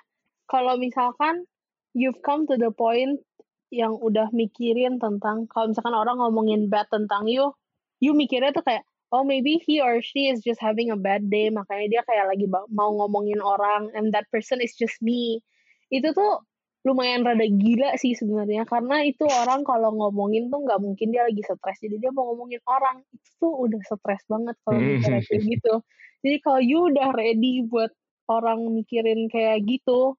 [0.51, 1.47] Kalau misalkan
[1.95, 3.23] you've come to the point
[3.71, 7.51] yang udah mikirin tentang kalau misalkan orang ngomongin bad tentang you,
[7.99, 11.51] you mikirnya tuh kayak oh maybe he or she is just having a bad day
[11.51, 15.43] makanya dia kayak lagi mau ngomongin orang and that person is just me.
[15.91, 16.39] Itu tuh
[16.85, 21.41] lumayan rada gila sih sebenarnya karena itu orang kalau ngomongin tuh nggak mungkin dia lagi
[21.41, 25.01] stres jadi dia mau ngomongin orang itu tuh udah stres banget kalau Hmm.
[25.01, 25.73] mikirnya kayak gitu
[26.21, 27.89] jadi kalau you udah ready buat
[28.29, 30.13] orang mikirin kayak gitu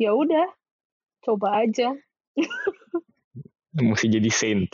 [0.00, 0.48] ya udah
[1.20, 1.92] coba aja
[3.70, 4.72] Mesti jadi saint.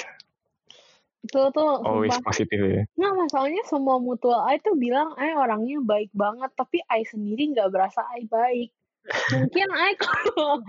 [1.27, 2.87] itu tuh Always sumpah positif ya.
[2.95, 7.75] Nah masalahnya semua mutual I tuh bilang I orangnya baik banget tapi I sendiri nggak
[7.75, 8.71] berasa I baik.
[9.35, 10.63] Mungkin kalau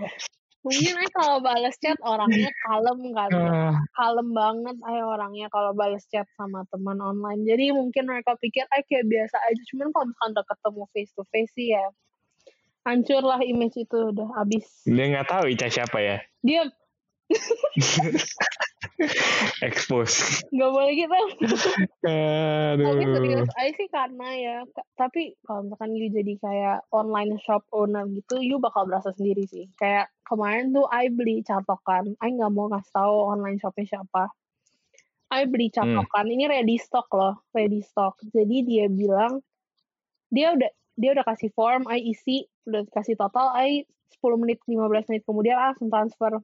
[0.66, 6.04] mungkin I kalau balas chat orangnya kalem kan, Ah, kalem banget I orangnya kalau balas
[6.10, 7.46] chat sama teman online.
[7.46, 9.62] Jadi mungkin mereka pikir I kayak biasa aja.
[9.74, 11.86] Cuman kalau misalkan udah ketemu face to face sih ya
[12.88, 14.64] hancur lah image itu udah abis.
[14.88, 16.16] dia nggak tahu Ica siapa ya.
[16.40, 16.64] Dia
[19.66, 20.44] Expose.
[20.54, 21.20] nggak boleh gitu.
[22.04, 23.14] Tapi Aduh.
[23.18, 24.56] serius, I sih karena ya,
[24.94, 29.66] tapi kalau misalkan you jadi kayak online shop owner gitu, you bakal berasa sendiri sih.
[29.78, 34.30] Kayak kemarin tuh I beli catokan, I nggak mau ngasih tahu online shopnya siapa.
[35.28, 38.16] I beli catokan, ini ready stock loh, ready stock.
[38.32, 39.44] Jadi dia bilang,
[40.32, 43.86] dia udah dia udah kasih form, I isi, udah kasih total, I
[44.18, 46.42] 10 menit, 15 menit kemudian I langsung transfer.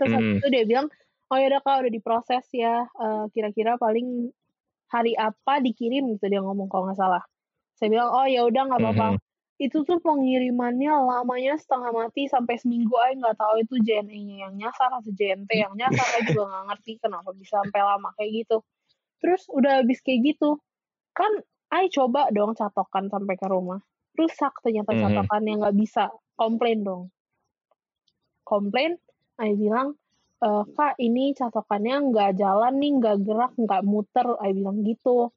[0.00, 0.38] Terus Hmm.
[0.40, 0.86] itu dia bilang,
[1.32, 4.28] oh ya udah kak udah diproses ya, Eh, kira-kira paling
[4.92, 7.24] hari apa dikirim gitu dia ngomong kalau nggak salah.
[7.78, 9.08] Saya bilang oh ya udah nggak apa-apa.
[9.16, 9.20] Mhm.
[9.62, 14.90] Itu tuh pengirimannya lamanya setengah mati sampai seminggu aja nggak tahu itu JNE-nya yang nyasar
[14.92, 18.56] atau JNT yang nyasar saya juga nggak ngerti kenapa bisa sampai lama kayak gitu.
[19.22, 20.58] Terus udah habis kayak gitu
[21.16, 21.32] kan
[21.72, 23.80] I coba dong catokan sampai ke rumah.
[24.18, 25.00] Rusak ternyata Mhm.
[25.00, 26.04] catokannya nggak bisa.
[26.36, 27.02] Komplain dong.
[28.44, 28.98] Komplain,
[29.40, 29.96] I bilang,
[30.42, 34.26] e, kak ini catokannya nggak jalan nih, nggak gerak, nggak muter.
[34.42, 35.30] I bilang gitu.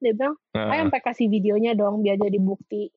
[0.00, 2.88] Dia bilang, I Ah, sampai kasih videonya dong biar jadi bukti.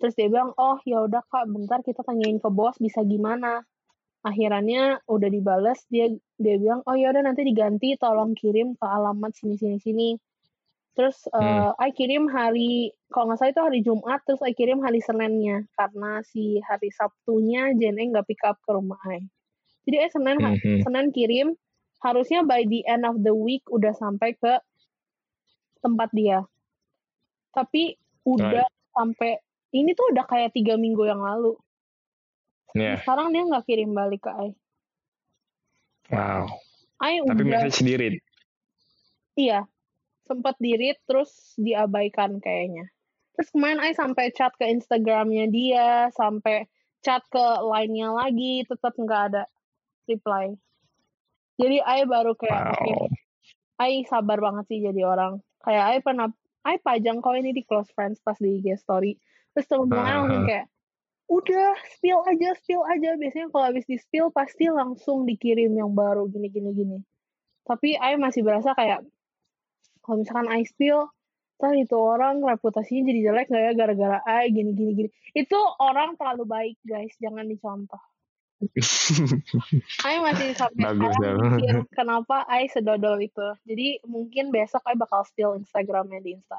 [0.00, 3.64] Terus dia bilang, oh ya udah kak, bentar kita tanyain ke bos bisa gimana.
[4.26, 9.32] Akhirnya udah dibales dia dia bilang, oh ya udah nanti diganti, tolong kirim ke alamat
[9.36, 10.08] sini sini sini.
[10.96, 15.04] Terus eh, I kirim hari, kalau nggak salah itu hari Jumat, terus I kirim hari
[15.04, 19.28] Seninnya karena si hari Sabtunya JNE nggak pick up ke rumah I.
[19.86, 20.82] Jadi I Senin mhm.
[20.82, 21.48] Senin kirim,
[22.02, 24.58] harusnya by the end of the week udah sampai ke
[25.80, 26.42] tempat dia.
[27.54, 27.94] Tapi
[28.26, 29.38] udah sampai
[29.70, 31.54] ini tuh udah kayak tiga minggu yang lalu.
[32.76, 34.50] Ya, Sekarang dia nggak kirim balik ke I.
[36.12, 36.44] wow.
[37.00, 38.16] I Tapi udah message di read.
[39.36, 39.68] iya
[40.26, 42.90] sempat di read terus diabaikan kayaknya.
[43.38, 46.66] Terus kemarin I sampai chat ke Instagramnya dia, sampai
[47.04, 49.42] chat ke line-nya lagi, tetap nggak ada
[50.08, 50.54] reply.
[51.56, 53.06] Jadi I baru kayak oke, Wow.
[53.76, 55.40] I sabar banget sih jadi orang.
[55.60, 56.28] Kayak I pernah,
[56.64, 59.16] I pajang kau ini di close friends pas di IG story.
[59.52, 60.48] Terus temen-temen I langsung Ah.
[60.48, 60.66] kayak,
[61.28, 63.16] udah spill aja, spill aja.
[63.16, 66.98] Biasanya kalau habis di spill pasti langsung dikirim yang baru gini gini gini.
[67.66, 69.04] Tapi I masih berasa kayak
[70.04, 71.10] kalau misalkan I spill,
[71.58, 75.08] ntar itu orang reputasinya jadi jelek nggak ya gara-gara I gini gini gini.
[75.34, 77.98] Itu orang terlalu baik guys, jangan dicontoh.
[80.08, 83.48] I masih sampai Bagus sekarang mikir kenapa I sedodol itu.
[83.68, 86.56] Jadi mungkin besok I bakal spill Instagramnya di Insta.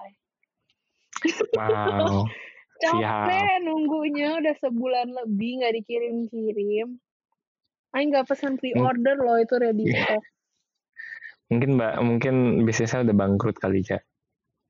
[1.57, 2.29] Wow.
[2.77, 2.93] Siap.
[3.01, 7.01] Capek nunggunya udah sebulan lebih nggak dikirim-kirim.
[7.97, 10.21] I nggak pesan pre-order loh itu ready stock.
[11.49, 12.35] Mungkin mbak, mungkin
[12.67, 13.97] bisnisnya udah bangkrut kali ya.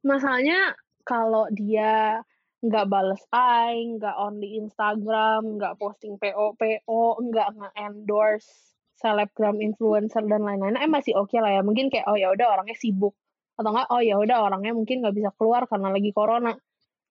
[0.05, 2.21] Masalahnya kalau dia
[2.57, 10.25] nggak bales I, nggak on di Instagram, nggak posting PO PO, nggak nge-endorse selebgram influencer
[10.25, 11.61] dan lain-lain, eh masih oke lah ya.
[11.61, 13.13] Mungkin kayak oh ya udah orangnya sibuk
[13.57, 16.53] atau enggak oh ya udah orangnya mungkin nggak bisa keluar karena lagi corona.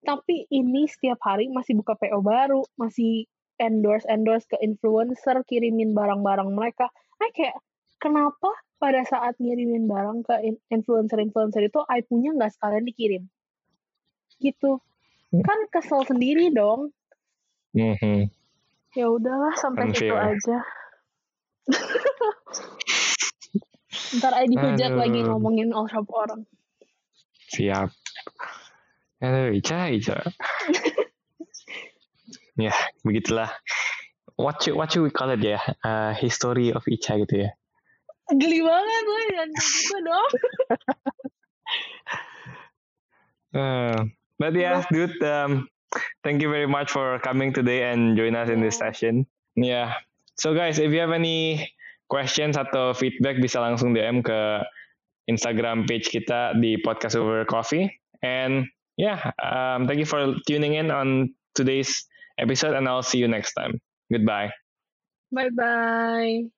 [0.03, 3.27] Tapi ini setiap hari masih buka PO baru, masih
[3.59, 6.91] endorse endorse ke influencer, kirimin barang-barang mereka.
[7.23, 7.59] I kayak
[8.03, 13.23] kenapa pada saat ngirimin barang ke in- influencer-influencer itu I punya nggak sekalian dikirim
[14.37, 14.85] gitu
[15.43, 16.93] kan kesel sendiri dong
[17.77, 18.31] Mhm.
[18.97, 20.33] ya udahlah sampai situ Unfair.
[20.37, 20.59] aja
[24.17, 25.01] ntar I dihujat Aduh.
[25.03, 26.47] lagi ngomongin all shop orang
[27.47, 27.95] Siap.
[29.23, 30.19] Aduh, Ica, Ica.
[32.59, 32.75] ya,
[33.07, 33.47] begitulah.
[34.35, 35.63] What you, what you call it ya?
[35.81, 37.51] Uh, history of Ica gitu ya.
[38.35, 40.31] Geli banget gue dan gitu dong.
[43.55, 43.99] uh,
[44.39, 45.69] but yeah, dude, um,
[46.25, 49.27] thank you very much for coming today and join us in this session.
[49.57, 49.95] Yeah.
[50.37, 51.73] So guys, if you have any
[52.09, 54.63] questions atau feedback bisa langsung DM ke
[55.27, 57.91] Instagram page kita di podcast over coffee.
[58.23, 62.07] And yeah, um, thank you for tuning in on today's
[62.39, 63.83] episode, and I'll see you next time.
[64.11, 64.55] Goodbye.
[65.35, 66.56] Bye bye.